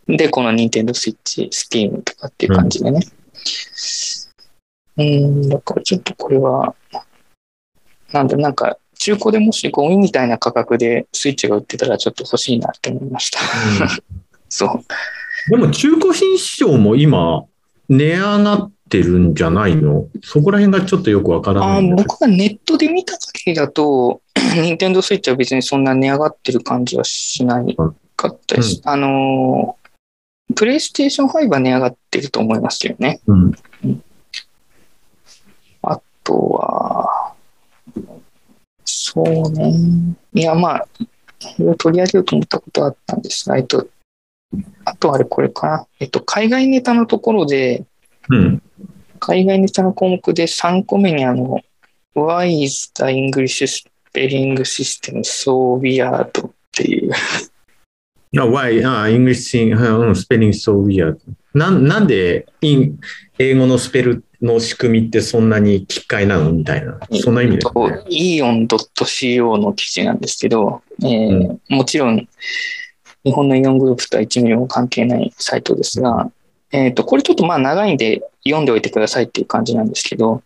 [0.07, 3.00] で、この Nintendo Switch、Steam とかっていう感じでね。
[4.96, 6.74] うん、だからちょっとこれは、
[8.12, 13.40] なんだ、なんか、中古でもしゴミみたいな価格でスイッチが売ってたらちょっと欲しいなって思いました。
[14.48, 15.50] そう。
[15.50, 17.44] でも中古品市場も今、
[17.90, 20.07] 値上がってるんじゃないの？
[20.22, 22.09] そこら辺がちょっとよくわからあないんだけど。
[22.09, 24.22] 僕がネットで見た限りだと、
[24.55, 27.76] 任天堂スイッチは別にそんな値上がってる感じはしない
[28.16, 28.80] かったです。
[28.84, 29.84] あのー、
[30.55, 33.20] プレイステーション5は値上がってると思いますけどね。
[33.26, 33.52] うん。
[35.82, 37.34] あとは、
[38.84, 39.74] そうね。
[40.32, 41.07] いや、まあ、い
[41.59, 43.86] ろいろ取り上げようと思ったことはあったんですが、えっと、
[44.84, 45.86] あとあれこれかな。
[46.00, 47.84] えっと、海外ネタのところで、
[48.28, 48.62] うん。
[49.20, 51.61] 海外ネタの項目で3個目にあの、
[52.14, 53.64] Why is the English
[54.12, 56.46] spelling system so weird?
[56.46, 57.12] っていう。
[58.43, 58.87] あ、why?
[58.87, 61.16] あ、English thing, うん、spelling so weird.
[61.55, 62.99] なんなんで、イン
[63.39, 66.99] 英語のスペルの仕組みってそんなに奇怪なのみたいな。
[67.22, 68.43] そんな意味ですね。
[68.43, 72.28] ion.co の記事なんですけど、えーうもちろん
[73.24, 76.30] 日本のイオングループとは1ミリも関係ないサイトですが、
[76.72, 80.43] えっ、と、これちょっとまあ長いんで読んでおいてくださいっていう感じなんですけど、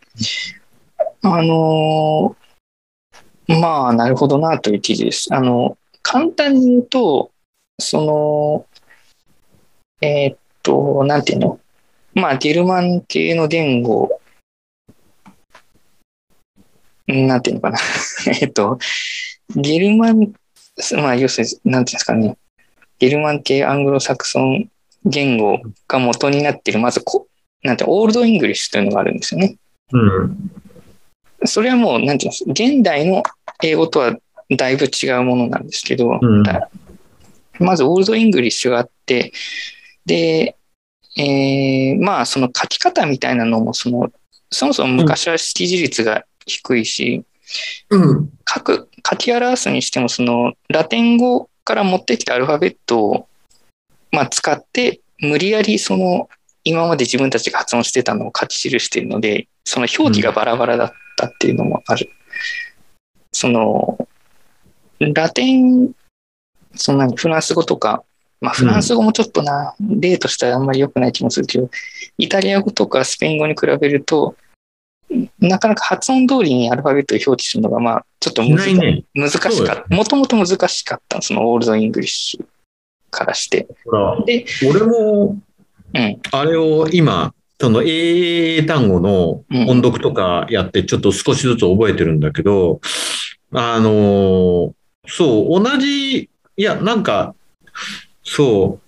[1.22, 5.28] あのーまあ、なるほどなという記事です。
[5.32, 7.30] あの、簡単に言うと、
[7.78, 8.66] その、
[10.00, 11.60] えっ、と、なんていうの？
[12.14, 14.20] まあ、ゲルマン系の言語
[17.06, 17.78] なんていうのかな。
[18.40, 18.78] えっと、
[19.54, 20.32] ゲルマン、
[20.96, 22.36] まあ、要するに、なんていうんですかね。
[22.98, 24.68] ゲルマン系アングロサクソン
[25.04, 27.28] 言語が元になっている、まずこ、
[27.62, 29.56] なんて、 Old English というのがあるんですよね。
[29.92, 30.50] うん。
[31.44, 33.22] それはもう、なんていうんですか、現代の
[33.62, 34.16] 英語とは
[34.50, 36.68] だいぶ違うものなんですけど、うんだ
[37.58, 39.32] まず Old English があって、
[40.06, 40.56] で、
[41.16, 44.10] えーまあ、その書き方みたいなのも、その、
[44.50, 47.24] そもそも昔は識字率が低いし、
[47.90, 48.30] うん。
[48.48, 53.28] 書く、書き表すにしても、その、ラテン語から持ってきたアルファベットを、
[54.12, 56.28] まあ、使って、無理やりその、
[56.64, 62.10] 今まで自分たちが発音してたのを書き記しているので、その表記がバラバラだったっていうのもある。
[63.32, 64.08] その、
[65.00, 65.92] ラテン、
[66.78, 68.04] そんなにフランス語とか、
[68.40, 71.68] まあ、フランス語もちょっとな、例としてはあんまり良くない気もするけど、
[72.18, 74.36] イタリア語とかスペイン語に比べると、
[75.40, 79.04] なかなか発音通りにアルファベットを表記するのが、まあ、ちょっとい難ね。
[79.14, 79.52] 難しかっ
[79.88, 79.94] た。
[79.94, 82.44] もともと難しかった、その Old English
[83.10, 83.66] からして。
[84.26, 85.38] で、俺も、
[85.94, 92.80] うん、あれを今、その英単語のうん音読とかやって、ちょっと少しずつ覚えてるんだけど、
[93.52, 94.72] あのー
[95.10, 97.36] そう、同じ、いや、なんか、
[98.24, 98.80] そ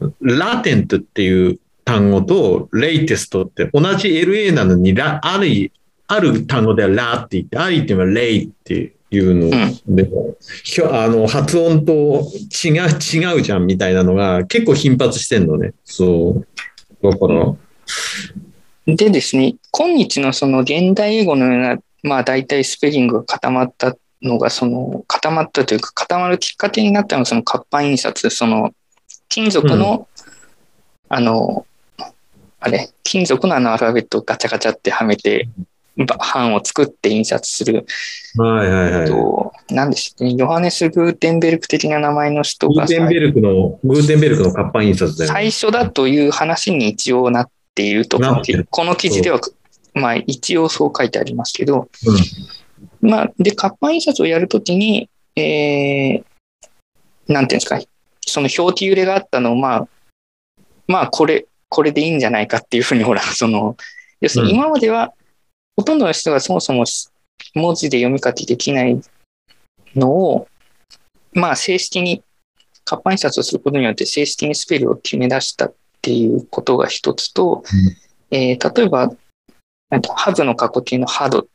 [0.00, 5.70] う、ラテントっていう単語とレイテストって同じ LA なのにラ、ある、
[6.08, 9.48] ある単語ではラって言って、あるっていうのはレイっていうの
[9.86, 10.10] で、
[10.64, 12.28] ひょあの発音と
[12.64, 15.72] 違う、違うじゃんみたいなのが結構頻発してんのね。
[15.84, 16.46] そう。
[17.00, 17.54] だから、
[18.86, 28.72] でですね、今日のその現代英語のような、まあ大体スペリングが固まったのが、その固まったというか固まるきっかけになったのがその活版印刷、その
[29.28, 30.08] 金属の、
[31.08, 31.66] あの、
[32.60, 35.48] あれ、金属のあのアルファベットをガチャガチャってはめて、
[35.96, 37.86] ば版を作って印刷する、
[38.36, 39.06] はいはいはい。
[39.06, 45.34] と、何でしたっけ、ヨハネス・グーテンベルク的な名前の人がグーテンベルクの、グーテンベルクの活版印刷だよね。
[45.34, 48.18] 最初だという話に一応なっていると、
[48.70, 49.40] この記事では、
[49.94, 52.16] まあ一応そう書いてありますけど、うん
[53.00, 57.80] まあ、で、活版印刷をやるときに、えー、なんていうんですか、
[58.26, 59.88] その表記揺れがあったのを、まあ、
[60.86, 63.76] まあ、これ、これでいいんじゃないかっていうふうに、ほら、その、
[64.20, 64.56] 要するにうん。
[64.56, 65.14] 今までは、
[65.76, 66.84] ほとんどの人がそもそも
[67.54, 69.00] 文字で読み書きできない
[69.96, 70.48] のを、
[71.32, 72.22] まあ、正式に
[72.84, 77.62] 活版印刷をすることによって正式にスペルを決め出したっていうことが一つと、
[78.30, 78.88] えー例え
[80.14, 81.46] ハブの過去形のハド、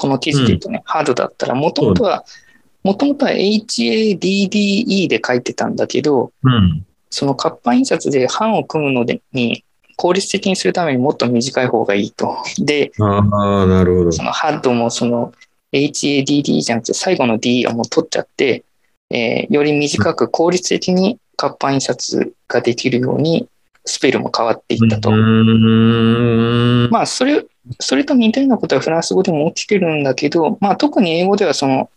[0.00, 2.24] この記事で言うとね、ハドだったら、もともとは、
[2.82, 6.86] もともとは HADDE で書いてたんだけど、うん。
[7.10, 9.62] その活版印刷で版を組むのでに
[9.96, 12.38] 効率的にするためにもっと短い方がいいと。
[12.60, 13.18] で、あ
[13.62, 14.12] あ、なるほど。
[14.12, 15.34] そのハッドもその
[15.72, 18.64] HADD じゃなくて最後の D をもう取っちゃって、
[19.10, 23.48] えーより短く効率的に活版印刷ができるように
[23.84, 25.10] スペルも変わっていったと。
[25.10, 26.88] うん。
[26.90, 27.44] まあ、それ、
[27.78, 31.90] それと似たようなことはフランス語でも起きてるんだけど、まあ、特に英語ではその、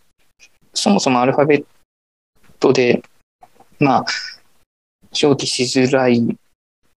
[0.74, 1.66] そもそもアルファベッ
[2.60, 3.04] トで、
[3.80, 4.06] まあ、
[5.22, 6.38] 表記しづらい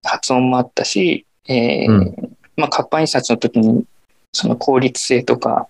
[0.03, 3.85] 発音もあったし、えーうまあ、活版印刷の時に、
[4.33, 5.67] その効率性とか、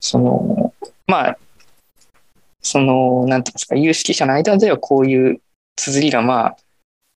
[0.00, 0.74] その、
[1.06, 1.38] まあ、
[2.60, 5.40] その、なんていうんですか、有識者の間ではこういう
[5.76, 6.56] 綴りがまあ、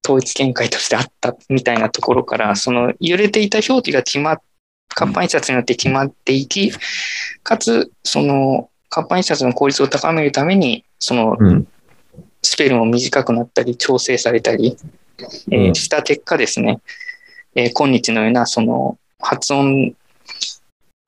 [0.09, 4.41] 統一見解としてあったみたいなところから、その揺れていた表記が決まっ、
[4.89, 6.73] 活版印刷によって決まっていき、
[7.43, 11.69] かつ、その、活版印刷の効率を高めるために、その、うん。
[12.43, 14.79] スペルも短くなったり、調整されたり、
[15.51, 16.81] えした結果ですね、
[17.55, 19.95] えー今日のような、その、発音、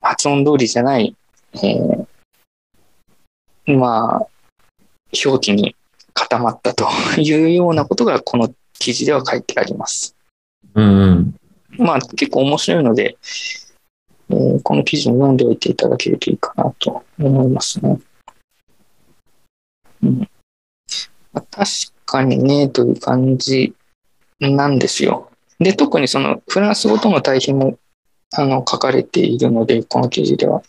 [0.01, 1.15] 発音通りじゃない、
[1.55, 2.07] えー
[3.65, 4.27] まあ、
[5.25, 5.75] 表記に
[6.13, 6.87] 固まったと
[7.17, 10.15] いうようなことが、この記事では書いてあります。
[10.73, 11.35] うん。
[11.77, 13.15] まあ、結構面白いので、
[14.29, 17.99] えーこの記事を読んでおいていただけるといいかなと思いますね。
[20.03, 20.19] うん
[21.33, 21.69] まあ確
[22.05, 23.73] かにね、という感じ
[24.39, 25.29] なんですよ。
[25.59, 27.77] で、特にそのフランス語との対比も
[28.33, 30.61] あの書かれているので、この記事では。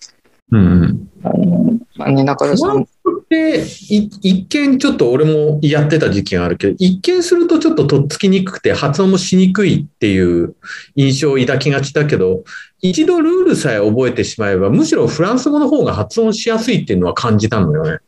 [0.50, 1.10] うん。
[1.24, 2.86] あのまあね、中田さん、
[3.28, 10.55] で、い一見ちょっと俺もやってた時期があるけど、一見するとちょっととっつきにくくて発音もしにくいっていう
[10.94, 12.44] 印象を抱きがちだけど、
[12.80, 17.98] 一度ルールさえ覚えてしまえば、むしろフランス語の方が発音しやすいっていうのは感じたのよね。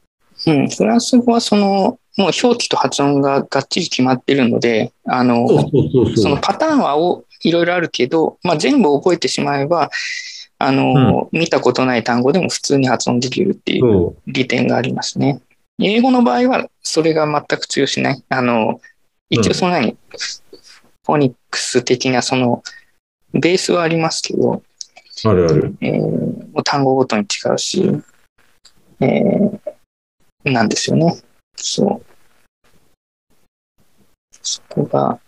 [0.47, 5.49] うん、フランス語はその、もう表記と発音ががっちり決まってるので、あの、
[6.17, 9.91] そのパターンはおいろいろあるけど、まあ、全部覚えてしまえば、
[10.59, 15.41] あの、見たことない単語でも普通に発音できるっていうそ利点がありますね。
[15.79, 18.25] 英語の場合はそれが全く通用しない。
[18.29, 18.81] あの、
[19.29, 19.97] 一応そんなに、
[21.05, 22.63] フォニックス的なその、
[23.33, 24.63] ベースはありますけど、う。
[25.29, 25.77] あるある。
[25.81, 27.83] えー単語ごとに違うし、
[29.01, 29.61] えー
[30.45, 31.17] なんですよね。
[31.57, 32.05] そう。
[34.41, 35.19] そこが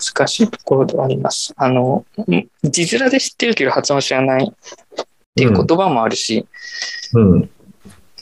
[0.00, 1.52] 難しいところではあります。
[1.56, 4.54] あの、ん字面で知ってるけど発音知らないっ
[5.34, 6.46] ていう言葉もあるし、
[7.12, 7.50] うん。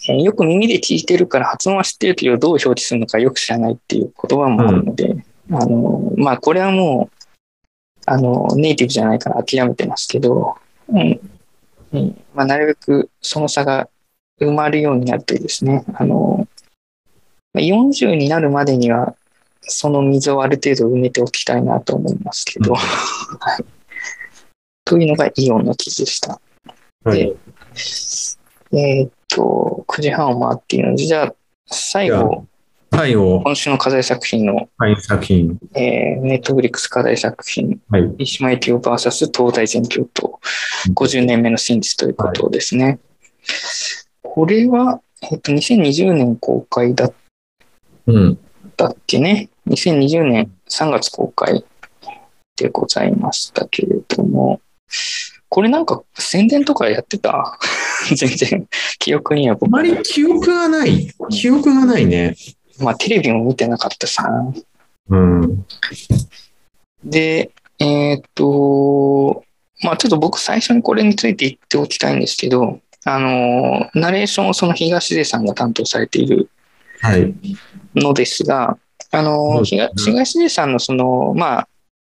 [0.09, 7.27] えーよく耳で聞いてるから発音は知ってるけどどう表記するのかよく知らないっていう言葉もあるので、あの、まあこれはもう、
[8.07, 10.57] あの、ネイティブじゃないから諦めてますけど、
[10.89, 11.21] うん。
[11.93, 13.89] うんまあなるべくその差が
[14.41, 15.85] 埋まるようになるといいですね。
[15.95, 16.49] あの、
[17.53, 19.15] まあ40になるまでには
[19.69, 23.65] その溝をある程度埋めておきたいなと思いますけど、うんはい。
[24.85, 26.41] というのがイオンの記事でした。
[27.05, 27.37] はい。
[28.73, 31.35] えーっと、9時半を回っているので、じゃあ、
[31.67, 32.47] 最後、
[32.91, 35.59] 最後、今週の課題作品の、はい、作品。
[35.75, 38.03] えー、ネットフリックス課題作品、はい。
[38.19, 40.41] 三島由紀夫 VS 東大全教と
[40.95, 42.99] 50年目の真実ということですね。
[44.23, 45.01] これは、
[45.31, 47.13] えっと、2020年公開だっ
[48.07, 48.39] うん。
[48.77, 49.51] たっけね。
[49.69, 51.65] 2020年3月公開
[52.57, 54.61] でございましたけれども、
[55.49, 57.59] これなんか宣伝とかやってた？
[58.15, 61.09] 全然記憶には僕あまり記憶がない。
[61.31, 62.37] 記憶がないね。
[62.81, 64.29] まあテレビも見てなかったさ。
[65.09, 65.67] うん。
[67.05, 69.45] で、えーっと、
[69.83, 76.49] まあちょっと僕最初にこれについて言っておきたいんですけど、あの、ナレーションをその東出さんが担当されている
[77.01, 77.35] はい。
[77.95, 78.77] のですが、
[79.11, 81.69] あその、東東出さんのその、まあ、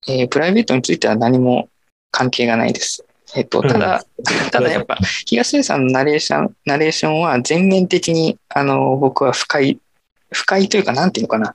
[0.09, 1.69] えープライベートについては何も
[2.11, 3.05] 関係がないです。
[3.37, 4.05] えっと、ただ、
[4.51, 4.97] ただやっぱ、
[5.27, 9.79] 東出さんのナレーション、ナレーションは全面的に、あの、僕は不快、
[10.33, 11.55] 不快というか、なんていうのかな、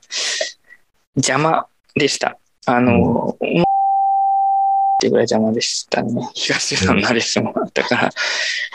[1.16, 2.38] 邪魔でした。
[2.66, 6.28] あの、っていうぐらい邪魔でしたね。
[6.34, 7.68] 東出さんのナレーションは。
[7.74, 8.10] だから、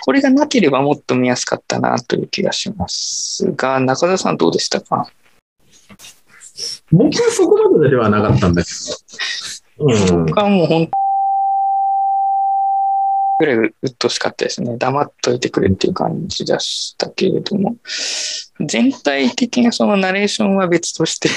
[0.04, 5.10] これがなければもっと見やすかったなという気がしますが、中田さんどうでしたか？
[6.92, 8.70] 僕はそこまでではなかったんだけ
[9.78, 9.86] ど。
[9.86, 10.26] うん。
[10.26, 10.92] 僕はもう本当
[13.40, 14.78] ぐらいうっとうしかったですね。
[14.78, 17.78] 黙っといてくれっていう感じでしたけれども、
[18.60, 21.30] 全体的なそのナレーションは別として、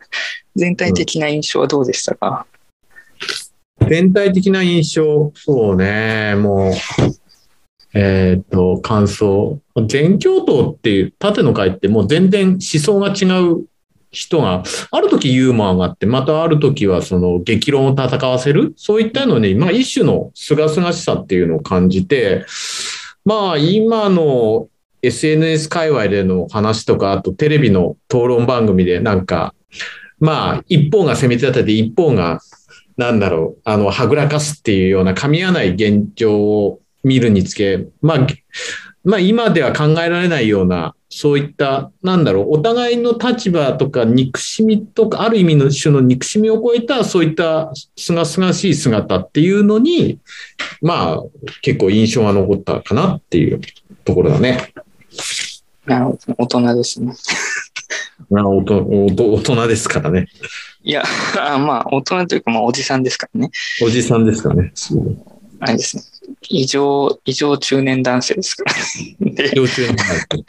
[0.56, 2.46] 全体的な印象はどうでしたか、
[3.88, 6.72] 全体的な印象、そうね、もう、
[7.94, 9.60] えっ、と、感想。
[9.86, 13.66] 全教頭っていう縦の回ってもう全然思想が違う
[14.12, 22.46] 人が、ある時ユーモアがあって、またある時はその激論を戦わせる、そういったのに、まあ一種の清々しさっていうのを感じて、
[23.24, 24.68] まあ今の
[25.02, 29.54] SNS 界隈での話とか、あとテレビの討論番組でなんか、
[30.20, 32.40] まあ一方が攻め立てて一方が
[32.96, 38.26] なんだろう、あの、はぐらかすっていうような噛み合わない現状を見るにつけ、まあ、
[39.04, 50.18] まあ今では考えられないような、そういった、なんだろう、お互いの立場とか憎しみとか、ある意味の種の憎しみを超えた、そういったすがすがしい姿っていうのに、
[50.80, 51.22] まあ
[51.62, 53.60] 結構印象が残ったかなっていう
[54.04, 54.72] ところだね。
[55.86, 56.34] なるほど。
[56.38, 57.12] 大人ですね。
[58.30, 60.28] ま あおとおと大人ですからね。
[60.84, 61.04] いや、
[61.38, 63.50] あまあ、大人というか、まあ、おじさんですからね。
[63.82, 64.72] おじさんですからね。
[65.60, 66.02] あれですね。
[66.48, 68.72] 異常、異常中年男性ですから、
[69.20, 69.32] ね。
[69.32, 69.96] で幼虫になっ
[70.28, 70.44] て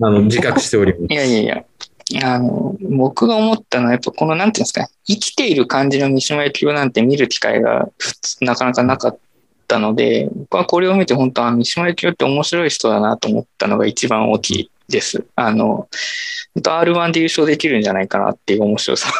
[0.00, 1.12] あの、自覚しております。
[1.12, 7.88] いやいやいや、あの、僕が思ったのは、やっぱこの、なんていうんですかね、生きている感じの三島由紀夫なんて見る機会が
[8.40, 9.18] なかなかなかっ
[9.66, 15.24] たので、僕はこれを見て本当は三島由紀夫って面白い人だなと思ったのが一番大きいです。
[15.34, 15.88] あの、
[16.54, 19.10] 本当 R1 で優勝できるんじゃないかなっていう面白さ。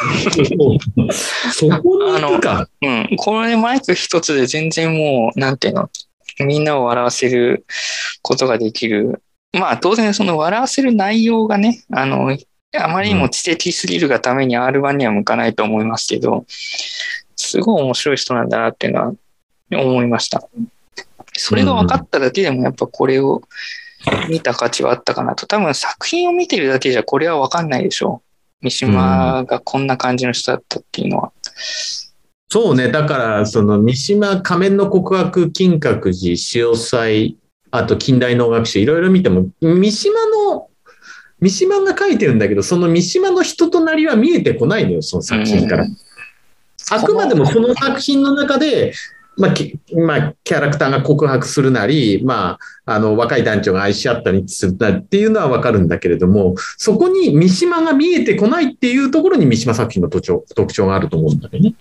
[1.53, 2.69] そこに行くか。
[2.83, 3.17] うん。
[3.17, 5.91] これマイク一つで全然もう、なんていうの、
[6.41, 7.67] みんなを笑わせる
[8.23, 9.23] ことができる。
[9.53, 12.37] まあ当然その笑わせる内容がね、あの、
[12.79, 16.45] あまりにも知的すぎるがために R1 には向かないと思いますけど、
[17.37, 19.13] すごい面白い人なんだなっていうのは
[19.71, 20.47] 思いました。
[21.33, 23.43] それが分かっただけでもやっぱこれを
[24.29, 25.47] 見た価値はあったかなと。
[25.47, 28.23] 多分作品を見てるだけじゃこれは分かんないでしょ
[28.63, 28.65] う。
[28.65, 31.33] 三島がこんな感じの人だったっていうのは。
[32.49, 32.91] そうね。
[32.91, 37.37] だから、その、三島仮面の告白、金閣寺、潮祭、
[37.71, 40.15] あと近代能楽師、いろいろ見ても、三島
[40.51, 40.69] の、
[41.41, 45.85] 三島が書いてるんだけど、その三島の人となりは見えてこないのよ、その作品から。
[45.85, 45.97] うん
[46.91, 48.93] あくまでもその作品の中で、
[49.37, 61.75] まあ、きまあ、キャラクターが告白するなり、まあ、あの、若い団長が愛し合ったりするなりっていうのはわかるんだけれども、そこに三島が見えてこないっていうところに三島作品の特徴特徴があると思うんだよね。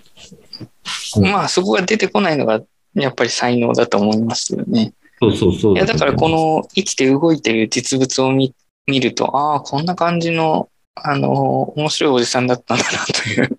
[1.17, 2.61] うんまあそこが出てこないのが
[2.93, 4.93] やっぱり才能だと思いますよね。
[5.19, 5.75] そうそうそう。
[5.75, 8.53] いやだからこの生きて動いてる実物を見
[8.87, 13.57] 見ると、ああ、こんな感じの、あの、面白いおじさんだったんだなという、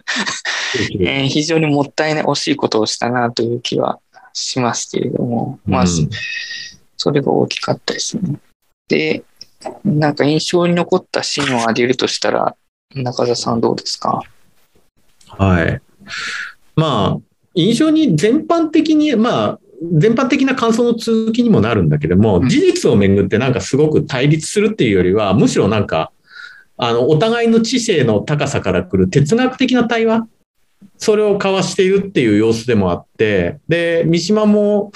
[1.06, 4.00] えー非常にもったいない、惜しいことをしたなという気は
[4.32, 5.88] しますけれども、まあ、うん
[6.96, 8.38] それが大きかったですね。
[8.88, 9.22] で、
[9.84, 12.56] なんか印象に残ったシーンを挙げるとしたら、
[12.94, 14.22] 中田さんどうですか？
[15.28, 15.80] はい。
[16.74, 17.20] まあ、
[17.54, 19.60] 印象に全般的に、まあ、
[19.92, 22.48] 全般的な感想の続きにもなるんだけども、うん。
[22.48, 26.12] 事実をめぐってなんかすごく対立するっていうよりは、むしろなんか、
[26.76, 30.28] あの、お互いの知性の高さから来る哲学的な対話、
[30.98, 34.92] それを交わしているっていう様子でもあって、で、三島も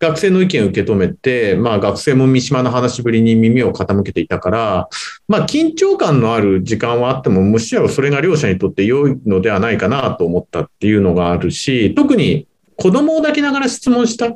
[0.00, 4.88] 学生の意見を受け止めて、まあ学生も三島の話ぶりに耳を傾けていたから、
[5.28, 14.34] まあ緊張感のある時間はあっても、むしろそれが両者にとって良いのではないかなと思ったっていうのがあるし、特に子供を抱きながら質問した、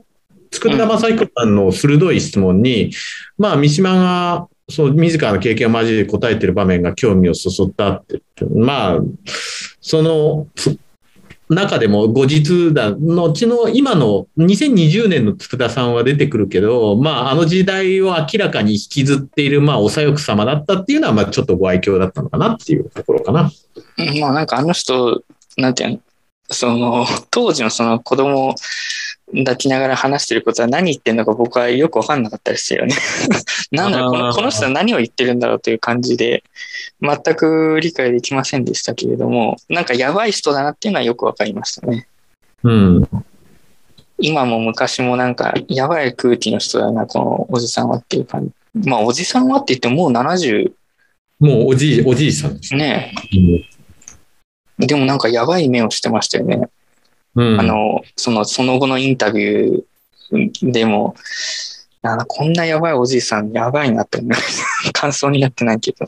[0.50, 2.92] 佃田正彦さんの鋭い質問に、
[3.38, 8.20] まあ三島が、そう、自らの経験を交えて答えてる場面が興味をそそったって、
[8.54, 8.98] まあ、
[9.80, 10.48] その、
[11.50, 23.50] 中でも後日だ、後の今の2020年の佃さんは出てくるけど、まああの時代を明らかに引きずっている、まあお左翼様だったっていうのは、まあちょっとご愛嬌だったのかなっていうところかな。
[24.20, 25.22] まあなんかあの人、
[25.58, 26.00] なんていうの、
[26.50, 28.54] その、当時のその子供
[29.32, 32.94] 抱きながら話してることは何言ってんのか僕はよくわかんなかったですよね。
[33.72, 36.44] なんだろうこの、この人は何を言ってるんだろうという感じで、
[37.00, 42.06] 全く理解できませんでしたけれども、なんかやばい人だなっていうのはよくわかりましたね。
[42.62, 43.08] うん。
[44.18, 48.88] 今も昔もなんかやばい空気の人だな、このおじさんはっていう感じ。
[48.88, 50.72] まあおじさんはって言ってももう70
[51.40, 53.12] もうおじい、おじいさんですね。
[53.32, 53.68] ね。
[54.78, 56.68] でもなんかやばい目をしてましたよね。
[57.36, 57.60] うん。
[57.60, 61.14] あの、その、その後のインタビューでも、
[62.06, 64.28] あのこんなやばいおじいさん、やばいなって思。
[64.92, 66.06] 感想になってないけど。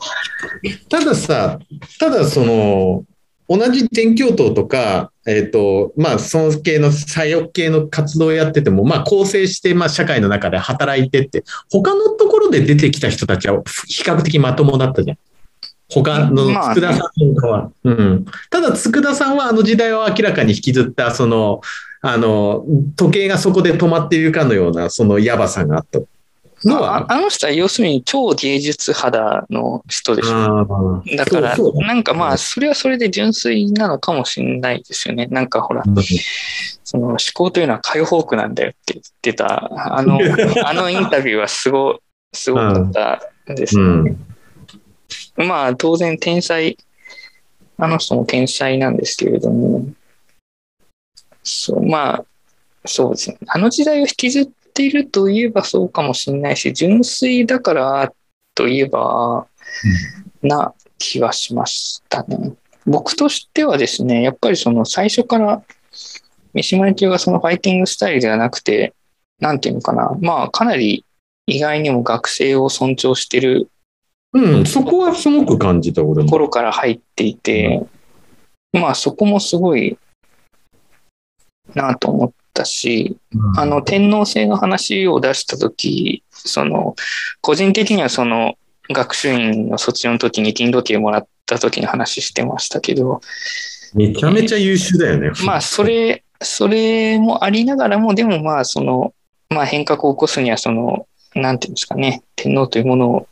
[0.89, 1.59] たださ、
[1.99, 3.03] ただその、
[3.49, 15.17] 同じ全教頭とか、えっ、と、まあ、その系の左翼系の活動をやってても、まあ、構成して、まあ、社会の中で働いてって、他のところで出てきた人たちは比較的まともだったじゃん。
[15.89, 17.71] 他の佃さんとかは。
[17.83, 18.25] うん。
[18.49, 21.61] ただ、佃さんはあの時代を明らかに引きずった、その、
[22.01, 22.65] あの、
[22.95, 25.99] 時計がそこで止まっているかのような、そのやばさがあった
[26.65, 31.03] のは、ああの人は要するに超芸術肌の人でしょ。
[31.15, 35.27] だからそなんかまあ、それはそれで純粋なのかもしれないですよね。
[35.27, 35.83] なんかほら、
[36.83, 40.19] その思考というのは解放区なんだよって言ってた、あの、
[40.65, 41.99] あのインタビューはすご、
[42.33, 43.21] すごかった
[43.53, 44.11] ですうね。
[44.11, 44.26] ん。
[45.37, 46.77] まあ、当然天才、
[47.77, 49.85] あの人も天才なんですけれども、
[51.43, 52.25] そう、まあ、
[52.85, 53.37] そうですね。
[53.47, 58.13] あの時代を引きずっているといえばそうかもしれないし、純粋だから
[58.55, 59.47] といえば、
[60.41, 62.53] な気はしましたね。
[62.85, 65.61] 僕としてはですね、やっぱりその最初から
[66.53, 68.93] 三島由紀夫がそのファイティングスタイルではなくて、
[69.39, 71.05] なんていうのかな、まあかなり
[71.45, 73.69] 意外にも学生を尊重してる
[74.33, 76.29] うん、そこはすごく感じた、俺も。
[76.29, 77.85] 頃から入っていて、
[78.73, 79.97] まあそこもすごい
[81.73, 83.17] なと思ったし、
[83.55, 86.95] あの天皇制の話を出したとき、その
[87.41, 88.55] 個人的にはその
[88.89, 93.21] 学習院の卒業の時に金時計もらった時の話してましたけど、
[93.93, 95.31] めちゃめちゃ優秀だよね。
[95.45, 99.13] まあそれ、それもありながらも、でもまあその、
[99.49, 103.27] まあ変革を起こすにはその、なんていうんですかね、天皇というものを、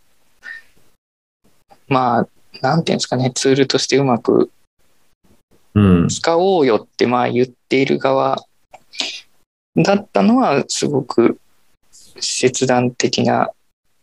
[1.87, 2.27] まあ、
[2.61, 4.49] なんていうんですかね、ツールとしてうまく
[5.75, 6.07] うん。
[6.07, 8.37] 使おうよってまあ言っている側
[9.75, 11.37] だったのはすごく
[11.91, 13.49] 切断的な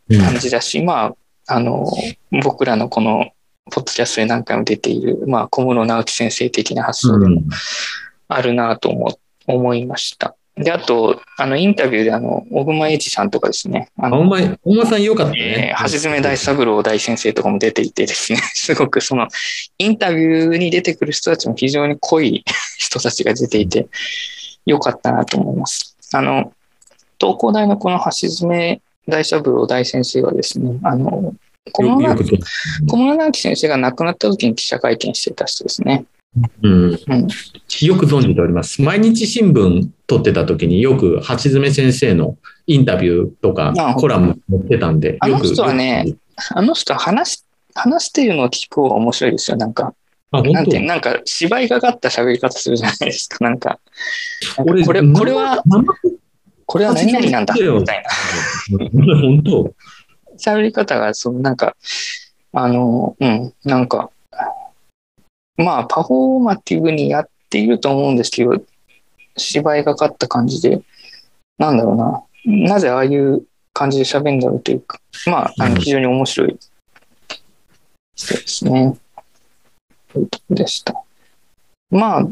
[0.09, 1.15] 感じだし、ま
[1.47, 1.87] あ、あの、
[2.45, 3.33] 僕らのこの
[3.71, 7.43] ポッドキャストで何回も出ている、まあ、小室直樹先生的な発想でも
[8.29, 10.37] あるなと思思いました。
[10.57, 15.83] で、あと、あの、インタビューであの、小熊英二さんとかですね、ああ、のお前、お前さんよかったねえー。
[15.91, 19.29] 橋爪大三郎大先生とかも出ていてですね、 すごくその
[19.79, 22.45] インタビューに出てくる人たちも非常に濃い
[22.77, 23.87] 人たちが出ていて、
[24.67, 25.97] よかったなと思います。
[26.13, 26.53] あの、
[27.19, 31.35] 東工大のこの橋爪大三郎大先生はですね、あの。
[31.71, 36.05] 小室直樹先生が亡くなった時に記者会見してた人ですね。
[36.63, 36.93] うん。
[36.93, 37.29] うん。
[37.83, 38.83] よく存じております。
[38.83, 42.37] 毎日新聞撮ってた時によく橋爪先生の
[42.67, 45.17] インタビューとかあコラム載ってたんで。
[45.21, 46.17] あの人はね
[46.55, 47.45] あの人は話し、
[47.75, 49.57] 話してるのを聞く方が面白いですよ。
[49.57, 49.95] なんか、
[50.31, 53.45] あ、なんてなんか芝居がかった喋り方するじゃないですか。
[53.45, 53.81] なんか、
[54.57, 55.85] なんか俺これ、これは、生
[56.67, 58.11] これは何々なんだ、みたいな。
[59.21, 59.75] 本当？
[60.39, 61.77] 喋り方が、そのなんか、
[62.53, 64.11] あの、うん、なんか、
[65.57, 68.63] まあ、パフォーマティブにやっていると思うんですけど、
[69.37, 70.83] 芝居がかった感じで、
[71.59, 75.81] なんだろうな、なぜああいう感じで喋るんだろうというか、まあ、あのうん。
[75.81, 76.59] 非常に面白い。
[78.15, 78.99] 人ですね。
[80.13, 81.03] というとこでした。
[81.91, 82.29] まあ、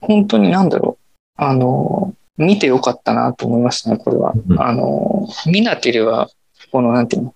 [0.00, 4.32] 本当になんだろう、あの、見てよかったなと思いましたね、これは。
[4.34, 4.60] うん。
[4.60, 6.28] あの、見なければ、
[6.70, 7.34] この、なんていうの、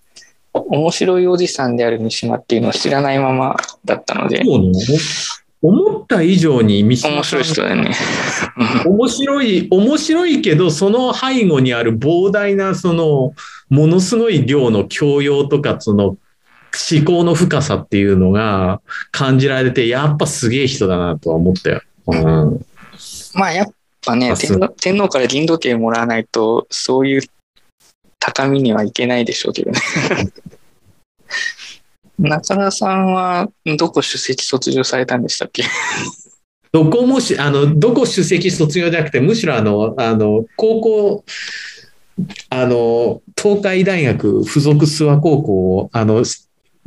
[0.63, 4.73] 面白いおじさんである三島っていうのを知らないままだったので、そうね。
[5.63, 7.95] 思った以上に三島面白い人だよね。
[8.85, 13.33] 面白い、面白いけど、その背後にある膨大な、その、
[13.69, 16.17] ものすごい量の教養とか、その、
[16.91, 18.81] 思考の深さっていうのが
[19.11, 21.81] 感じられて、やっぱすげえ人だなとは思ったよ。
[22.07, 22.67] うん。
[23.35, 23.67] まあやっ
[24.05, 24.35] ぱね
[24.81, 27.23] 天皇から銀時計もらわないと、そういう
[28.19, 29.81] 高みにはいけないでしょうけどね。
[32.19, 33.49] 中田さんは
[33.79, 35.65] どこ首席卒業されたんでしたっけ？
[36.73, 41.25] どこもし、あの、どこ首席卒業じゃなくて、むしろあの、あの、高校、
[42.51, 46.25] あの、東海大学附属諏訪高校を、あの、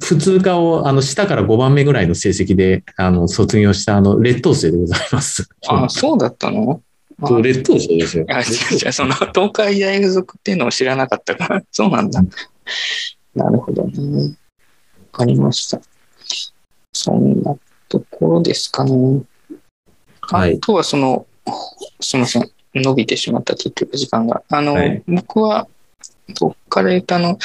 [0.02, 5.50] 普通科を、あの、下から5番目ぐらいの成績で、あの、卒業した、あの、劣等生でございます。
[5.68, 6.82] あ、そうだったの？
[7.22, 8.26] あそう劣等生ですよ。
[8.30, 12.22] あ、違う違う、その東海大附属っていうのを知らなかったから、 そうなんだ。
[13.36, 14.36] なるほどね。
[15.12, 15.82] わかりました。
[16.94, 17.56] そんな
[17.88, 19.22] ところですかね。
[20.22, 21.26] はいあとはその、
[22.00, 22.52] すみません。
[22.76, 24.44] 伸びてしまった結局時間が。
[24.50, 25.68] あの、はい僕は、
[26.40, 27.40] どっから言ったあの、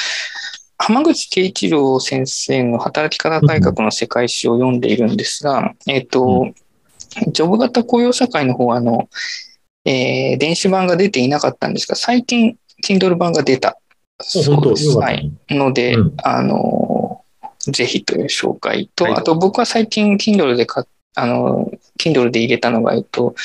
[0.77, 6.53] 浜口慶一郎先生の働き方改革の世界史を読んでいるんですが、えっ、と、
[7.31, 9.09] ジョブ型雇用社会の方は、あの、
[9.85, 13.77] えー電子版が出ていなかったんですが、最近、Kindle 版が出た。
[14.19, 14.69] 本当？
[14.71, 14.89] です。
[14.97, 15.31] はい。
[15.49, 17.23] ので、うんあの、
[17.59, 23.35] ぜひという紹介と、はいあと僕は最近 Kindle で買っあの、Kindle で入れたのが、えっと、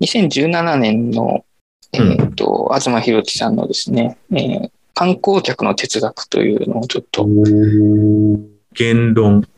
[0.00, 1.44] 2017年の、
[1.92, 7.26] えっと、東博樹さんのですね、えー観光客の哲学というのをちょっと
[8.74, 9.48] 言論。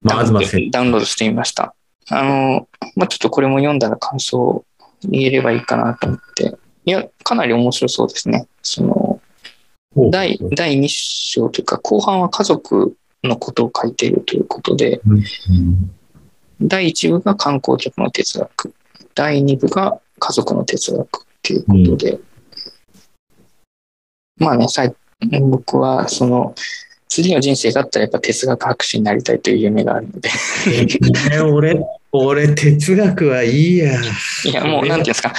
[0.00, 1.74] まあ、ダウンロ東先ダウンロードしてみました。
[2.08, 4.64] あの、まあ、ちょっとこれも読んだら感想を
[5.02, 6.56] 言えればいいかなと思って。
[6.84, 8.46] いや、かなり面白そうですね。
[8.62, 9.20] その、
[9.94, 10.10] 生。
[10.10, 15.24] 第、第2章というか、後半は家族のことを書いているということで、うん
[16.60, 18.74] 第1部が観光客の哲学、
[19.14, 22.18] 第2部が家族の哲学ということで、
[24.38, 24.94] まあね、さい
[25.40, 26.54] 僕はその、
[27.08, 30.30] 次の人生があったらやっぱ哲学博士になりたいという夢があるので、
[31.30, 31.80] ね俺、
[32.12, 34.00] 俺、哲学はいいや。
[34.44, 35.32] いや、もう、なんていうんですか、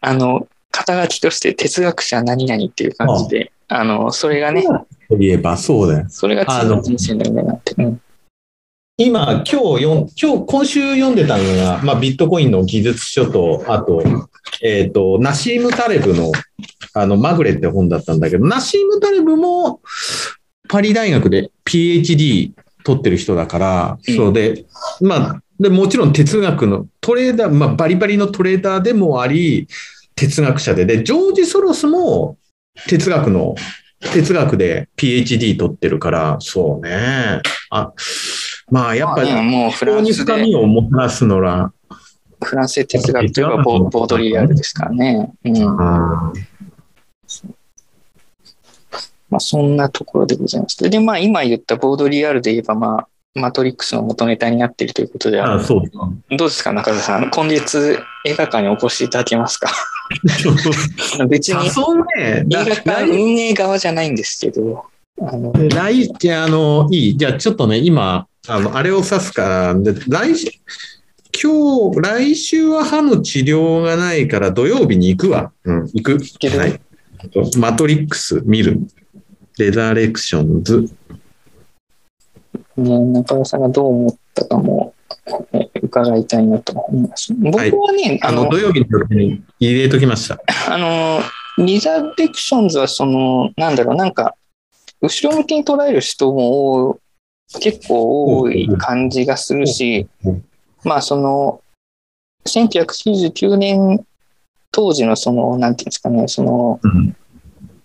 [0.00, 4.64] あの、肩書きとして哲学者何々っていう感じで、あの、それがね、
[5.08, 6.06] といえばそうだよ。
[6.08, 7.74] それが次の人生の夢になって。
[7.76, 8.00] うん
[9.02, 14.04] 今、今日読ん、今日、今週読んでたのが、まあ、ビットコインの技術書と、あと、
[14.62, 16.30] えっ、と、ナシーム・タレブの、
[16.92, 19.80] あの、まぐれって本だったんだけど、ナシーム・タレブも、
[20.68, 22.52] パリ大学で PhD
[22.84, 24.66] 取ってる人だから、うんそうで、
[25.00, 29.68] まあ、で、もちろん哲学のトレーダー、まあ、バリバリのトレーダーでもあり、
[30.16, 32.38] 哲学者で、で、ジョージ・ソロスも
[32.88, 33.54] 哲学の、
[34.14, 37.42] 哲学で PhD 取ってるから、そうね。
[37.68, 37.92] あ、
[38.70, 41.70] まあ、やっぱり、もうフランスで、深みをもたらすのら、
[42.42, 45.30] フランスで哲学といえばボボードリアルですからね。
[45.44, 45.80] うん。
[45.80, 46.32] あ
[49.28, 50.78] まあ、そんなところでございます。
[50.88, 56.10] で、まあ、今言ったボードリアルで言えば、まあ、マトリックスの元ネタになっているということで、あ、そうか。
[56.36, 57.30] どうですか、中田さん？
[57.30, 59.70] 今月映画館にお越しいただけますか？
[61.28, 61.70] 別にね。
[61.70, 64.84] 映画館来運営側じゃないんですけど、
[65.20, 67.16] あの、来、じゃあ、あの、いい。
[67.16, 70.48] じゃあ、ちょっとね、今、あの、あれを指すから、で、来週、
[71.40, 75.52] 今日、来週は歯の治療がないから土曜日に行くわ。
[75.64, 76.18] うん、行く。
[76.40, 76.80] けるはい。
[77.58, 78.80] マトリックス見る。
[79.58, 80.90] レザレクションズ。
[82.76, 84.94] ね、中田さんがどう思ったかも、
[85.52, 87.34] え伺いたいなと思います。
[87.34, 90.40] 僕はね、ああの、の土、曜日の時に入れときました。
[90.68, 91.20] あの、
[91.58, 94.34] リザレクションズはその、なんだろう、なんか、
[95.00, 96.98] 後ろ向きに捉える人も
[97.60, 100.44] 結構多い感じがするしうん、
[100.84, 101.62] まあその、
[102.46, 104.04] 1999年
[104.70, 107.16] 当時のその、なんていうんですかね、そのうん。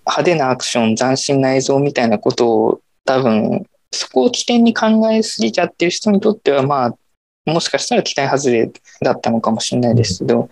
[0.07, 6.97] 派手なアクション、斬新な映像みたいなことを多分、そこを起点に考えすぎちゃってる人にとっては、まあ、
[7.45, 8.71] もしかしたら期待外れ
[9.01, 10.49] だったのかもしれないですけど、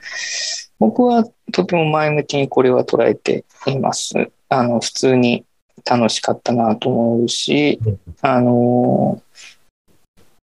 [0.80, 4.14] 僕はとても前向きにこれは捉えています。
[4.49, 5.45] あの、普通に
[5.89, 7.80] 楽しかったなと思うし、
[8.22, 9.22] あの、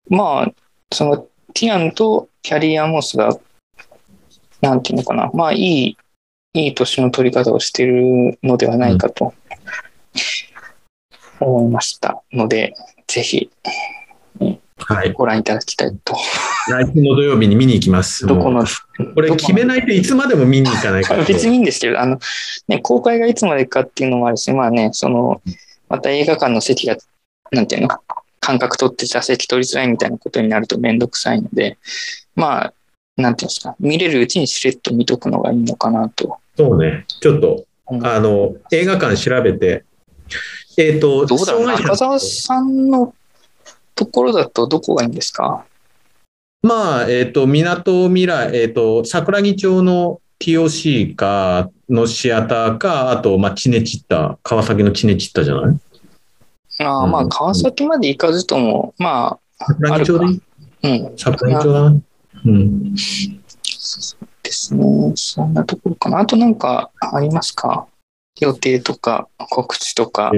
[0.09, 0.51] まあ、
[0.93, 1.17] その、
[1.53, 3.37] ティアンとキャリ・アモスが、
[4.61, 5.97] なんていうのかな、まあ、いい、
[6.53, 9.33] いい年の取り方をしてるのではないかと
[11.39, 12.73] 思いましたので、
[13.07, 13.49] ぜひ
[14.87, 15.11] はい。
[15.11, 16.15] ご覧いただきたいと。
[16.69, 18.25] 来週の土曜日に見に行きます。
[18.25, 18.63] どこの
[19.15, 21.23] これ決めないといつまでも見に行かないから。
[21.25, 22.19] 別にいいんですけど、あの、
[22.67, 25.41] ね、公開がいつまでかっていうのもあるし、まあね、その、
[25.89, 26.95] また映画館の席が、
[27.51, 27.89] なんていうの、
[28.39, 31.77] 間隔取って座席取りづらいみたいなことになるとめんどくさいので、
[32.35, 32.73] まあ、
[33.17, 36.37] なんていうんですか、見れるうちにしれっと見とくのがいいのかなと。
[36.55, 37.05] そうね。
[37.19, 39.83] ちょっと、うんあの、映画館調べて、
[40.77, 43.13] えっ、と、どうだろう、澤さんの
[43.95, 45.65] ところだとどこがいいんですか？
[46.61, 55.77] まあ、えっ、と、港未来、えっ、と、桜木町の TOC か、のシアターか、あと、まあ、チネチッタ、川崎のチネチッタじゃない？
[56.79, 60.41] ああまあ、川崎まで行かずとも、ま桜木町でいい
[60.83, 62.01] あ、うん、桜木町だな。
[62.45, 62.93] うん。
[63.63, 65.11] そうですね。
[65.15, 66.19] そんなところかな。
[66.19, 67.87] あとなんかありますか？
[68.39, 70.31] 予定とか告知とか。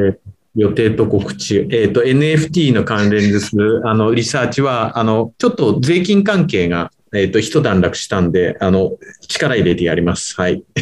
[0.56, 1.68] 予定と告知。
[1.72, 3.52] えっ、と、NFT の関連です。
[3.86, 8.94] あの、リサーチは、あの、ちょっと税金関係が、えっ、と、一段落したんで、あの、
[9.28, 10.36] 力入れてやります。
[10.36, 10.64] はい。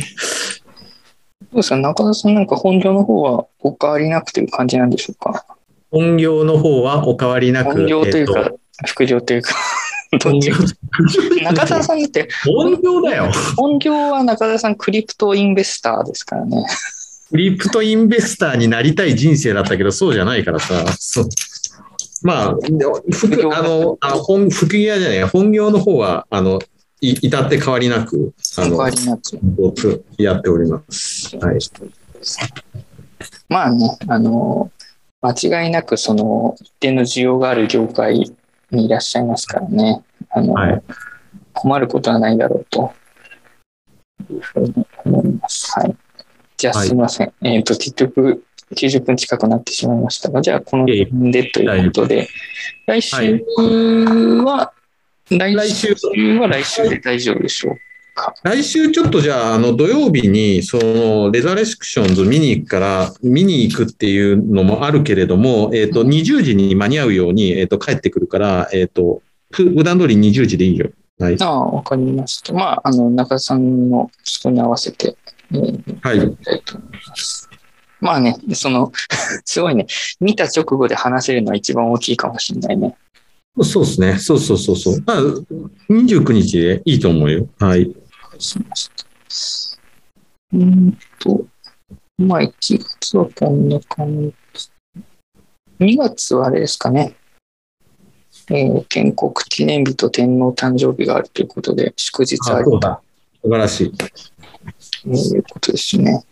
[1.51, 5.45] どうですか中田さんなんか本業の方はお変わりなくという感じなんでしょうか？
[5.91, 7.71] 本業の方はお変わりなく。
[7.71, 8.53] 本業というかえっ、
[8.85, 9.53] 副業というか。
[10.19, 10.53] ど本業？
[10.53, 13.31] っち中田さんだって、本業だよ。
[13.55, 16.65] 本業は中田さんクリプトインベスターですからね。
[17.29, 20.85] クリプトインベスターになりたい人生だったけど、そうじゃないからさ。
[20.99, 21.29] そう
[22.23, 22.55] まあ、
[23.11, 26.59] 副あの、あ本、副業じゃない、本業の方は、あの、
[26.99, 28.77] い至って変わりなく、あの。
[30.17, 31.37] やっております。
[31.37, 31.59] はい。
[33.49, 34.71] まあね、あの、
[35.21, 38.31] 間違いなくその一定の需要がある業界
[38.71, 40.03] にいらっしゃいますからね。
[40.29, 40.83] あの、はい
[41.57, 42.93] 困ることはないだろうと
[44.29, 45.71] いうふうに思います。
[45.79, 45.95] はい。
[46.57, 47.33] じゃあはいすいません。
[47.41, 48.43] えっ、と、結局
[48.73, 52.27] 90分近くなってしまいましたが、じゃあこの辺でということで、
[52.87, 53.15] 来週
[54.43, 54.73] は、
[55.29, 57.75] 来来週週は来週で大丈夫でしょう
[58.15, 58.33] か？
[58.43, 69.21] 来週ちょっとじゃあ、あの、土曜日に、その、レザレクションズ見に行くから、見に行くっていうのもあるけれども、えっ、と、20時に間に合うように、えっ、と、帰ってくるから、えっ、と、
[69.51, 70.89] ふ普段通り20時でいいよ。
[71.19, 71.37] はい。
[71.39, 72.53] ああ、わかりました。
[72.53, 75.16] まあ、あの、中田さんのそこに合わせて、えー
[76.01, 76.37] はい
[77.99, 78.91] まあね、その、
[79.45, 79.87] すごいね、
[80.19, 82.95] 見た直後で話せるのは一番大きいかもしれないね。
[83.63, 84.19] そうですね。
[84.19, 85.03] そうそうそうそう。
[85.07, 85.19] あ
[85.89, 87.47] 29日でいいと思うよ。
[87.57, 87.81] はい。
[87.83, 91.45] うーんと、
[92.17, 92.53] まあ、1
[93.01, 94.69] 月はこんな感じ。
[95.79, 97.15] 2月はあれですかね。
[98.49, 103.01] えー建国記念日と天皇誕生日があるということで、祝日あるとそうだ。
[103.41, 103.93] 素晴らしい。
[105.05, 106.23] いうことですね。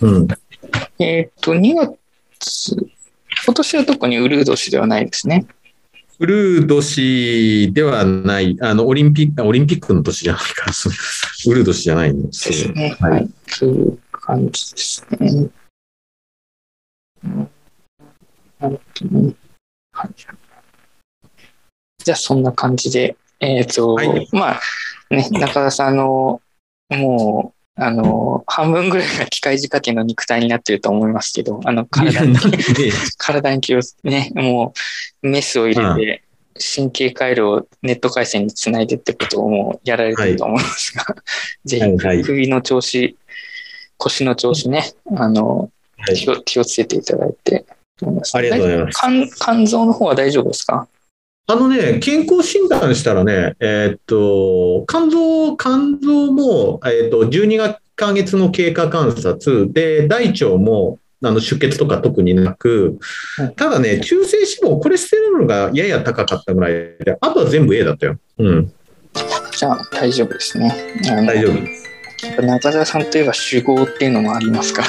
[0.00, 0.28] うん。
[0.98, 2.76] えっ、と、2月、
[3.44, 5.46] 今年は特にウルー年ではないですね。
[6.18, 10.70] ウルー年ではない、あの、オリンピック、オリンピックの年じゃないか
[11.46, 12.96] ウルー年じゃないんですですね。
[13.00, 13.30] はいはい。
[13.48, 15.48] そういう感じですね。
[17.24, 17.50] うん
[18.62, 19.34] なるほどね
[19.92, 20.10] はい
[22.04, 24.60] じゃあ、そんな感じで、えっ、と、はいまあ、
[25.10, 26.40] ね、中田さんの、
[26.96, 32.36] もう、あの、半分ぐらいが機械仕掛けの肉体になってると思いますけど、あの、体に
[33.18, 34.74] 体に気をつね、も
[35.22, 36.22] うメスを入れて、
[36.76, 41.04] 神経回路をネット回線につないでってことをもうやられてると思いますが、
[41.64, 42.18] ぜはいはい。
[42.18, 43.16] ひ首の調子、
[43.96, 46.16] 腰の調子ね、あの、はい。
[46.16, 47.64] 気を気をつけていただいて。
[48.34, 49.00] ありがとうございます。
[49.00, 50.88] 肝肝臓の方は大丈夫ですか？
[51.48, 62.98] あのね、健康診断したらね、えーっと、肝臓、肝臓も、えーっと、12ヶ月の経過観察で、大腸も、あの出血とか特になく
[63.36, 68.18] はい、ただね、中性脂肪、コレステロールがやや高かったぐらいで、あとは全部 A だったよ。
[68.38, 68.72] うん、
[69.56, 70.74] じゃあ大丈夫ですね。
[71.04, 71.88] 大丈夫です。
[72.40, 74.88] 中澤さんといえば酒豪っていうのもありますから。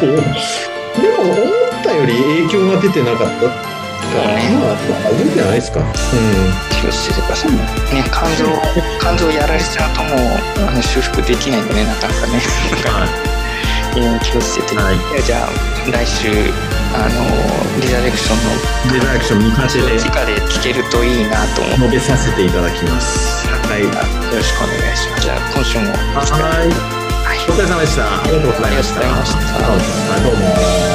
[0.00, 3.71] でも、思ったより影響が出てなかった
[4.12, 4.76] から、ねまあ、
[5.08, 5.80] 大丈夫じゃないですか。
[5.80, 5.86] うん
[6.82, 7.58] 気をつけてくださいね。
[7.58, 8.44] ね、肝臓、
[9.00, 12.42] 肝臓やられちゃうともう、あの修復できないんでね、なかなかね。
[13.94, 15.50] えー気をつけて、はいじゃあ
[15.90, 16.28] 来週
[16.94, 23.46] あのリダレクションのディレクション見させて直で聞けるといいなと思って述べさせていただきます。
[23.48, 23.82] はい。
[23.82, 26.92] よろしくお願いしますじゃあ今週もはい。
[27.48, 28.22] お疲れ様でした。
[28.22, 29.00] ありがとうございました。
[29.00, 30.91] ありがとうございましたどうも。